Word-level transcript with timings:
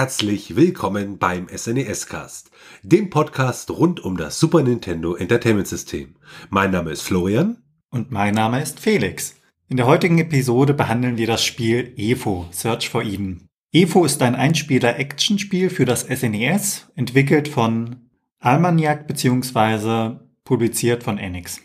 Herzlich 0.00 0.54
willkommen 0.54 1.18
beim 1.18 1.48
SNES 1.48 2.06
Cast, 2.06 2.52
dem 2.84 3.10
Podcast 3.10 3.68
rund 3.68 3.98
um 3.98 4.16
das 4.16 4.38
Super 4.38 4.62
Nintendo 4.62 5.16
Entertainment 5.16 5.66
System. 5.66 6.14
Mein 6.50 6.70
Name 6.70 6.92
ist 6.92 7.02
Florian. 7.02 7.64
Und 7.90 8.12
mein 8.12 8.32
Name 8.32 8.62
ist 8.62 8.78
Felix. 8.78 9.34
In 9.68 9.76
der 9.76 9.86
heutigen 9.86 10.18
Episode 10.18 10.72
behandeln 10.72 11.16
wir 11.16 11.26
das 11.26 11.44
Spiel 11.44 11.94
EFO, 11.96 12.46
Search 12.52 12.88
for 12.88 13.02
Eden. 13.02 13.48
EFO 13.72 14.04
ist 14.04 14.22
ein 14.22 14.36
Einspieler-Action-Spiel 14.36 15.68
für 15.68 15.84
das 15.84 16.02
SNES, 16.02 16.86
entwickelt 16.94 17.48
von 17.48 18.08
Almaniac 18.38 19.08
bzw. 19.08 20.20
publiziert 20.44 21.02
von 21.02 21.18
Enix. 21.18 21.60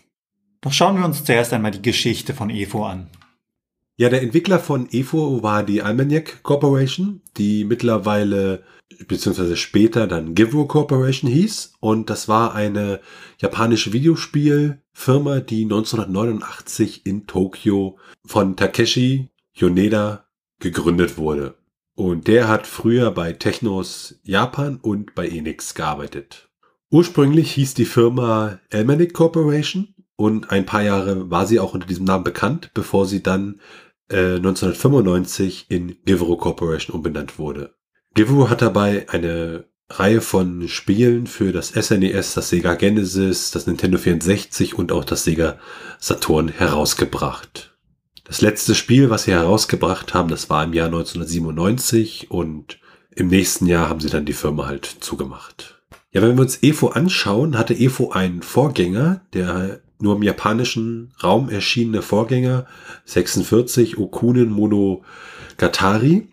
Doch 0.62 0.74
schauen 0.74 0.98
wir 0.98 1.06
uns 1.06 1.24
zuerst 1.24 1.54
einmal 1.54 1.70
die 1.70 1.84
Geschichte 1.84 2.34
von 2.34 2.50
EFO 2.50 2.84
an. 2.84 3.12
Ja, 3.96 4.10
der 4.10 4.24
Entwickler 4.24 4.60
von 4.60 4.88
EFO 4.92 5.44
war 5.44 5.64
die 5.64 5.84
Almanac 5.84 6.42
Corporation, 6.42 7.22
die 7.38 7.64
mittlerweile 7.64 8.64
beziehungsweise 9.08 9.56
später 9.56 10.08
dann 10.08 10.34
Givro 10.34 10.66
Corporation 10.66 11.30
hieß. 11.30 11.74
Und 11.80 12.10
das 12.10 12.28
war 12.28 12.56
eine 12.56 13.02
japanische 13.40 13.94
Videospielfirma, 13.94 15.42
die 15.42 15.64
1989 15.64 17.06
in 17.06 17.28
Tokio 17.28 17.98
von 18.26 18.56
Takeshi 18.56 19.30
Yoneda 19.54 20.26
gegründet 20.60 21.18
wurde. 21.18 21.56
Und 21.96 22.28
der 22.28 22.48
hat 22.48 22.66
früher 22.66 23.12
bei 23.12 23.34
Technos 23.34 24.20
Japan 24.24 24.78
und 24.78 25.14
bei 25.14 25.28
Enix 25.28 25.76
gearbeitet. 25.76 26.50
Ursprünglich 26.90 27.52
hieß 27.52 27.76
die 27.76 27.86
Firma 27.86 28.60
Almanic 28.72 29.14
Corporation 29.14 29.94
und 30.16 30.52
ein 30.52 30.66
paar 30.66 30.84
Jahre 30.84 31.30
war 31.30 31.46
sie 31.46 31.60
auch 31.60 31.74
unter 31.74 31.88
diesem 31.88 32.06
Namen 32.06 32.24
bekannt, 32.24 32.72
bevor 32.74 33.06
sie 33.06 33.22
dann 33.22 33.60
äh, 34.10 34.36
1995 34.36 35.68
in 35.70 35.98
Givro 36.06 36.38
Corporation 36.38 36.96
umbenannt 36.96 37.40
wurde. 37.40 37.76
Givro 38.14 38.50
hat 38.50 38.62
dabei 38.62 39.08
eine 39.10 39.66
Reihe 39.90 40.22
von 40.22 40.68
Spielen 40.68 41.28
für 41.28 41.52
das 41.52 41.70
SNES, 41.70 42.32
e 42.32 42.36
das 42.36 42.50
Sega 42.50 42.76
Genesis, 42.76 43.52
das 43.52 43.68
Nintendo 43.68 43.98
64 43.98 44.78
und 44.78 44.92
auch 44.92 45.06
das 45.06 45.24
Sega 45.24 45.60
Saturn 46.00 46.48
herausgebracht. 46.50 47.78
Das 48.24 48.42
letzte 48.42 48.74
Spiel, 48.74 49.10
was 49.10 49.24
sie 49.24 49.32
herausgebracht 49.32 50.14
haben, 50.14 50.30
das 50.30 50.50
war 50.50 50.64
im 50.64 50.74
Jahr 50.74 50.88
1997 50.88 52.32
und 52.32 52.80
im 53.12 53.28
nächsten 53.28 53.68
Jahr 53.68 53.90
haben 53.90 54.00
sie 54.00 54.10
dann 54.10 54.26
die 54.26 54.34
Firma 54.34 54.66
halt 54.66 54.86
zugemacht. 54.86 55.82
Ja, 56.12 56.22
wenn 56.22 56.36
wir 56.36 56.42
uns 56.42 56.62
EFO 56.62 56.88
anschauen, 56.90 57.58
hatte 57.58 57.74
EFO 57.74 58.12
einen 58.12 58.42
Vorgänger, 58.42 59.26
der 59.34 59.82
nur 60.04 60.18
im 60.18 60.24
japanischen 60.24 61.14
Raum 61.24 61.50
erschienene 61.50 62.02
Vorgänger 62.02 62.68
46 63.06 63.98
Okunen 63.98 64.52
Monogatari, 64.52 66.30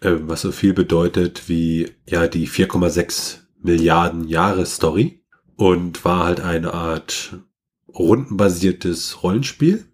äh, 0.00 0.12
was 0.20 0.42
so 0.42 0.52
viel 0.52 0.74
bedeutet 0.74 1.48
wie 1.48 1.90
ja 2.06 2.28
die 2.28 2.46
4,6 2.46 3.38
Milliarden 3.62 4.28
Jahre 4.28 4.66
Story 4.66 5.22
und 5.56 6.04
war 6.04 6.24
halt 6.24 6.40
eine 6.40 6.74
Art 6.74 7.38
rundenbasiertes 7.88 9.22
Rollenspiel. 9.22 9.86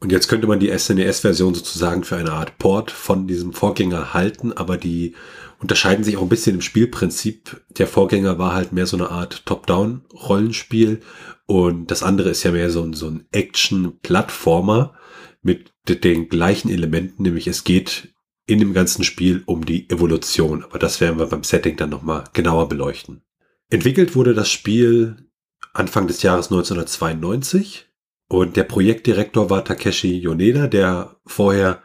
Und 0.00 0.12
jetzt 0.12 0.28
könnte 0.28 0.46
man 0.46 0.60
die 0.60 0.76
SNES-Version 0.76 1.54
sozusagen 1.54 2.04
für 2.04 2.16
eine 2.16 2.32
Art 2.32 2.58
Port 2.58 2.90
von 2.90 3.26
diesem 3.26 3.52
Vorgänger 3.52 4.14
halten, 4.14 4.52
aber 4.52 4.76
die 4.76 5.14
unterscheiden 5.58 6.04
sich 6.04 6.16
auch 6.16 6.22
ein 6.22 6.28
bisschen 6.28 6.56
im 6.56 6.62
Spielprinzip. 6.62 7.60
Der 7.78 7.88
Vorgänger 7.88 8.38
war 8.38 8.54
halt 8.54 8.72
mehr 8.72 8.86
so 8.86 8.96
eine 8.96 9.10
Art 9.10 9.44
Top-Down-Rollenspiel 9.44 11.00
und 11.46 11.90
das 11.90 12.04
andere 12.04 12.30
ist 12.30 12.44
ja 12.44 12.52
mehr 12.52 12.70
so 12.70 12.82
ein, 12.82 12.92
so 12.92 13.08
ein 13.08 13.26
Action-Plattformer 13.32 14.94
mit 15.42 15.72
den 15.88 16.28
gleichen 16.28 16.70
Elementen, 16.70 17.24
nämlich 17.24 17.48
es 17.48 17.64
geht 17.64 18.14
in 18.46 18.60
dem 18.60 18.74
ganzen 18.74 19.02
Spiel 19.02 19.42
um 19.46 19.66
die 19.66 19.90
Evolution. 19.90 20.62
Aber 20.62 20.78
das 20.78 21.00
werden 21.00 21.18
wir 21.18 21.26
beim 21.26 21.42
Setting 21.42 21.76
dann 21.76 21.90
nochmal 21.90 22.24
genauer 22.32 22.68
beleuchten. 22.68 23.22
Entwickelt 23.68 24.14
wurde 24.14 24.32
das 24.32 24.50
Spiel 24.50 25.28
Anfang 25.74 26.06
des 26.06 26.22
Jahres 26.22 26.46
1992 26.46 27.87
und 28.28 28.56
der 28.56 28.64
Projektdirektor 28.64 29.50
war 29.50 29.64
Takeshi 29.64 30.18
Yoneda, 30.18 30.66
der 30.66 31.16
vorher, 31.26 31.82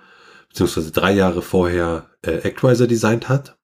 beziehungsweise 0.50 0.92
drei 0.92 1.14
Jahre 1.14 1.42
vorher 1.42 2.12
äh, 2.22 2.48
Actwiser 2.48 2.88
designt 2.88 3.30
hat. 3.30 3.58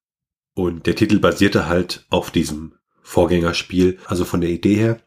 Und 0.56 0.88
der 0.88 0.96
Titel 0.96 1.20
basierte 1.20 1.68
halt 1.68 2.06
auf 2.10 2.32
diesem 2.32 2.76
Vorgängerspiel, 3.02 4.00
also 4.06 4.26
von 4.26 4.42
der 4.42 4.50
Idee 4.50 4.76
her 4.76 5.02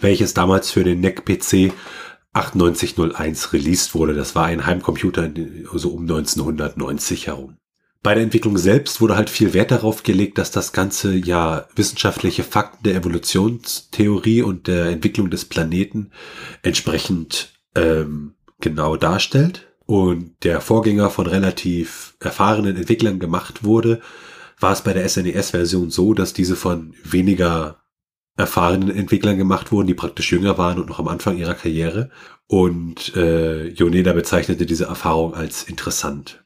welches 0.00 0.34
damals 0.34 0.70
für 0.70 0.84
den 0.84 1.00
NEC 1.00 1.24
PC 1.24 1.72
9801 2.32 3.52
released 3.52 3.94
wurde. 3.94 4.14
Das 4.14 4.34
war 4.34 4.46
ein 4.46 4.66
Heimcomputer 4.66 5.30
so 5.74 5.90
um 5.90 6.02
1990 6.02 7.28
herum. 7.28 7.56
Bei 8.06 8.14
der 8.14 8.22
Entwicklung 8.22 8.56
selbst 8.56 9.00
wurde 9.00 9.16
halt 9.16 9.28
viel 9.28 9.52
Wert 9.52 9.72
darauf 9.72 10.04
gelegt, 10.04 10.38
dass 10.38 10.52
das 10.52 10.72
Ganze 10.72 11.12
ja 11.12 11.66
wissenschaftliche 11.74 12.44
Fakten 12.44 12.84
der 12.84 12.94
Evolutionstheorie 12.94 14.42
und 14.42 14.68
der 14.68 14.90
Entwicklung 14.90 15.28
des 15.28 15.44
Planeten 15.44 16.12
entsprechend 16.62 17.52
ähm, 17.74 18.36
genau 18.60 18.94
darstellt. 18.94 19.72
Und 19.86 20.36
der 20.44 20.60
Vorgänger 20.60 21.10
von 21.10 21.26
relativ 21.26 22.16
erfahrenen 22.20 22.76
Entwicklern 22.76 23.18
gemacht 23.18 23.64
wurde, 23.64 24.00
war 24.60 24.72
es 24.72 24.82
bei 24.82 24.92
der 24.92 25.08
SNES-Version 25.08 25.90
so, 25.90 26.14
dass 26.14 26.32
diese 26.32 26.54
von 26.54 26.94
weniger 27.02 27.82
erfahrenen 28.36 28.96
Entwicklern 28.96 29.36
gemacht 29.36 29.72
wurden, 29.72 29.88
die 29.88 29.94
praktisch 29.94 30.30
jünger 30.30 30.58
waren 30.58 30.78
und 30.78 30.88
noch 30.88 31.00
am 31.00 31.08
Anfang 31.08 31.38
ihrer 31.38 31.54
Karriere. 31.54 32.10
Und 32.46 33.16
äh, 33.16 33.66
Yoneda 33.66 34.12
bezeichnete 34.12 34.64
diese 34.64 34.84
Erfahrung 34.84 35.34
als 35.34 35.64
interessant. 35.64 36.45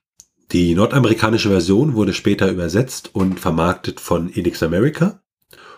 Die 0.52 0.74
nordamerikanische 0.74 1.48
Version 1.48 1.94
wurde 1.94 2.12
später 2.12 2.50
übersetzt 2.50 3.10
und 3.12 3.38
vermarktet 3.38 4.00
von 4.00 4.32
Enix 4.32 4.62
America 4.64 5.20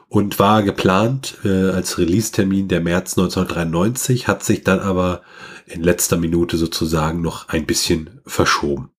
und 0.09 0.39
war 0.39 0.63
geplant 0.63 1.39
äh, 1.45 1.71
als 1.71 1.99
Release-Termin 1.99 2.69
der 2.69 2.81
März 2.81 3.19
1993, 3.19 4.29
hat 4.29 4.43
sich 4.43 4.65
dann 4.65 4.81
aber 4.81 5.23
in 5.67 5.83
letzter 5.83 6.17
Minute 6.17 6.57
sozusagen 6.57 7.21
noch 7.21 7.49
ein 7.49 7.67
bisschen 7.67 8.21
verschoben. 8.25 8.91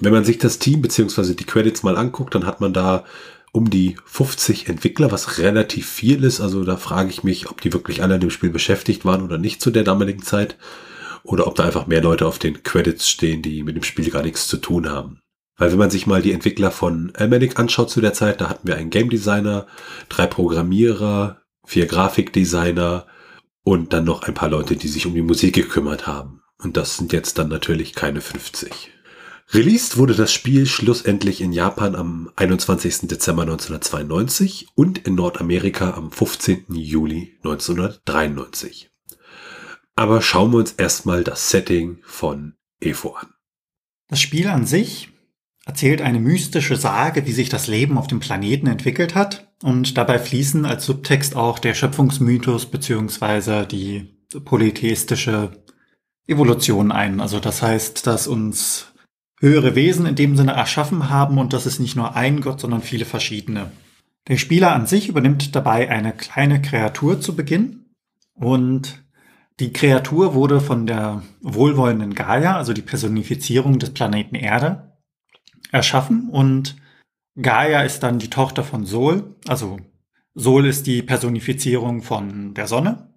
Wenn 0.00 0.12
man 0.12 0.24
sich 0.24 0.38
das 0.38 0.58
Team 0.58 0.82
beziehungsweise 0.82 1.36
die 1.36 1.44
Credits 1.44 1.84
mal 1.84 1.96
anguckt, 1.96 2.34
dann 2.34 2.46
hat 2.46 2.60
man 2.60 2.72
da 2.72 3.04
um 3.52 3.70
die 3.70 3.96
50 4.04 4.68
Entwickler, 4.68 5.12
was 5.12 5.38
relativ 5.38 5.88
viel 5.88 6.24
ist. 6.24 6.40
Also 6.40 6.64
da 6.64 6.76
frage 6.76 7.10
ich 7.10 7.24
mich, 7.24 7.48
ob 7.48 7.60
die 7.60 7.72
wirklich 7.72 8.02
alle 8.02 8.14
an 8.14 8.20
dem 8.20 8.30
Spiel 8.30 8.50
beschäftigt 8.50 9.04
waren 9.04 9.22
oder 9.22 9.38
nicht 9.38 9.62
zu 9.62 9.70
der 9.70 9.84
damaligen 9.84 10.22
Zeit. 10.22 10.56
Oder 11.26 11.46
ob 11.46 11.56
da 11.56 11.64
einfach 11.64 11.86
mehr 11.86 12.02
Leute 12.02 12.26
auf 12.26 12.38
den 12.38 12.62
Credits 12.62 13.08
stehen, 13.08 13.42
die 13.42 13.64
mit 13.64 13.74
dem 13.74 13.82
Spiel 13.82 14.10
gar 14.10 14.22
nichts 14.22 14.46
zu 14.46 14.58
tun 14.58 14.88
haben. 14.88 15.20
Weil 15.56 15.72
wenn 15.72 15.78
man 15.78 15.90
sich 15.90 16.06
mal 16.06 16.22
die 16.22 16.32
Entwickler 16.32 16.70
von 16.70 17.12
Almanic 17.16 17.58
anschaut 17.58 17.90
zu 17.90 18.00
der 18.00 18.12
Zeit, 18.12 18.40
da 18.40 18.48
hatten 18.48 18.68
wir 18.68 18.76
einen 18.76 18.90
Game 18.90 19.10
Designer, 19.10 19.66
drei 20.08 20.26
Programmierer, 20.26 21.42
vier 21.66 21.86
Grafikdesigner 21.86 23.06
und 23.64 23.92
dann 23.92 24.04
noch 24.04 24.22
ein 24.22 24.34
paar 24.34 24.50
Leute, 24.50 24.76
die 24.76 24.88
sich 24.88 25.06
um 25.06 25.14
die 25.14 25.22
Musik 25.22 25.54
gekümmert 25.54 26.06
haben. 26.06 26.42
Und 26.62 26.76
das 26.76 26.96
sind 26.96 27.12
jetzt 27.12 27.38
dann 27.38 27.48
natürlich 27.48 27.94
keine 27.94 28.20
50. 28.20 28.92
Released 29.52 29.96
wurde 29.96 30.14
das 30.14 30.32
Spiel 30.32 30.66
schlussendlich 30.66 31.40
in 31.40 31.52
Japan 31.52 31.94
am 31.94 32.30
21. 32.36 33.08
Dezember 33.08 33.42
1992 33.42 34.68
und 34.74 34.98
in 34.98 35.14
Nordamerika 35.14 35.92
am 35.92 36.10
15. 36.10 36.66
Juli 36.70 37.38
1993. 37.44 38.90
Aber 39.96 40.20
schauen 40.22 40.52
wir 40.52 40.58
uns 40.58 40.72
erstmal 40.72 41.24
das 41.24 41.50
Setting 41.50 41.98
von 42.02 42.54
EFO 42.80 43.14
an. 43.14 43.28
Das 44.08 44.20
Spiel 44.20 44.48
an 44.48 44.66
sich 44.66 45.08
erzählt 45.64 46.00
eine 46.00 46.20
mystische 46.20 46.76
Sage, 46.76 47.26
wie 47.26 47.32
sich 47.32 47.48
das 47.48 47.66
Leben 47.66 47.98
auf 47.98 48.06
dem 48.06 48.20
Planeten 48.20 48.68
entwickelt 48.68 49.14
hat 49.14 49.52
und 49.62 49.96
dabei 49.98 50.18
fließen 50.18 50.64
als 50.64 50.84
Subtext 50.84 51.34
auch 51.34 51.58
der 51.58 51.74
Schöpfungsmythos 51.74 52.66
beziehungsweise 52.66 53.66
die 53.66 54.16
polytheistische 54.44 55.50
Evolution 56.28 56.92
ein. 56.92 57.20
Also 57.20 57.40
das 57.40 57.62
heißt, 57.62 58.06
dass 58.06 58.28
uns 58.28 58.92
höhere 59.40 59.74
Wesen 59.74 60.06
in 60.06 60.14
dem 60.14 60.36
Sinne 60.36 60.52
erschaffen 60.52 61.08
haben 61.10 61.38
und 61.38 61.52
das 61.52 61.66
ist 61.66 61.80
nicht 61.80 61.96
nur 61.96 62.14
ein 62.14 62.40
Gott, 62.42 62.60
sondern 62.60 62.82
viele 62.82 63.04
verschiedene. 63.04 63.72
Der 64.28 64.36
Spieler 64.36 64.72
an 64.72 64.86
sich 64.86 65.08
übernimmt 65.08 65.54
dabei 65.54 65.88
eine 65.90 66.12
kleine 66.12 66.60
Kreatur 66.60 67.20
zu 67.20 67.34
Beginn 67.34 67.86
und 68.34 69.05
die 69.58 69.72
Kreatur 69.72 70.34
wurde 70.34 70.60
von 70.60 70.86
der 70.86 71.22
wohlwollenden 71.40 72.14
Gaia, 72.14 72.56
also 72.56 72.72
die 72.72 72.82
Personifizierung 72.82 73.78
des 73.78 73.90
Planeten 73.90 74.34
Erde, 74.34 74.92
erschaffen 75.72 76.28
und 76.30 76.76
Gaia 77.40 77.82
ist 77.82 78.02
dann 78.02 78.18
die 78.18 78.30
Tochter 78.30 78.64
von 78.64 78.84
Sol, 78.86 79.36
also 79.46 79.78
Sol 80.34 80.66
ist 80.66 80.86
die 80.86 81.02
Personifizierung 81.02 82.02
von 82.02 82.54
der 82.54 82.66
Sonne. 82.66 83.08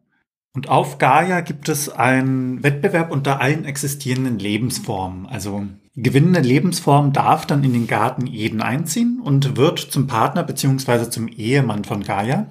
Und 0.53 0.67
auf 0.67 0.97
Gaia 0.97 1.41
gibt 1.41 1.69
es 1.69 1.89
einen 1.89 2.63
Wettbewerb 2.63 3.11
unter 3.11 3.39
allen 3.39 3.65
existierenden 3.65 4.39
Lebensformen. 4.39 5.25
Also 5.27 5.67
gewinnende 5.95 6.39
Lebensform 6.39 7.13
darf 7.13 7.45
dann 7.45 7.63
in 7.63 7.73
den 7.73 7.87
Garten 7.87 8.25
Eden 8.25 8.61
einziehen 8.61 9.21
und 9.21 9.57
wird 9.57 9.79
zum 9.79 10.07
Partner 10.07 10.43
beziehungsweise 10.43 11.09
zum 11.09 11.27
Ehemann 11.27 11.83
von 11.83 12.03
Gaia. 12.03 12.47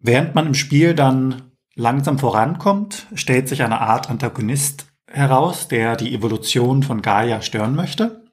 Während 0.00 0.34
man 0.34 0.46
im 0.46 0.54
Spiel 0.54 0.94
dann 0.94 1.47
langsam 1.78 2.18
vorankommt, 2.18 3.06
stellt 3.14 3.48
sich 3.48 3.62
eine 3.62 3.80
Art 3.80 4.10
Antagonist 4.10 4.86
heraus, 5.10 5.68
der 5.68 5.96
die 5.96 6.12
Evolution 6.12 6.82
von 6.82 7.00
Gaia 7.00 7.40
stören 7.40 7.74
möchte. 7.74 8.24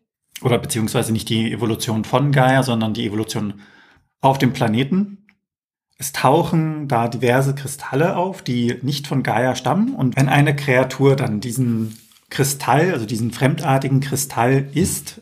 oder 0.42 0.58
beziehungsweise 0.58 1.14
nicht 1.14 1.30
die 1.30 1.54
Evolution 1.54 2.04
von 2.04 2.34
Gaia, 2.34 2.62
sondern 2.62 2.94
die 2.94 3.06
Evolution 3.06 3.62
auf 4.20 4.38
dem 4.38 4.52
Planeten. 4.52 5.26
Es 5.98 6.12
tauchen 6.12 6.90
da 6.90 7.08
diverse 7.08 7.56
Kristalle 7.56 8.18
auf, 8.18 8.42
die 8.42 8.78
nicht 8.82 9.08
von 9.08 9.24
Gaia 9.24 9.56
stammen. 9.56 9.96
Und 9.96 10.18
wenn 10.18 10.28
eine 10.28 10.54
Kreatur 10.54 11.16
dann 11.16 11.40
diesen 11.40 11.98
Kristall, 12.30 12.92
also 12.92 13.06
diesen 13.06 13.32
fremdartigen 13.32 14.02
Kristall 14.02 14.68
isst, 14.74 15.22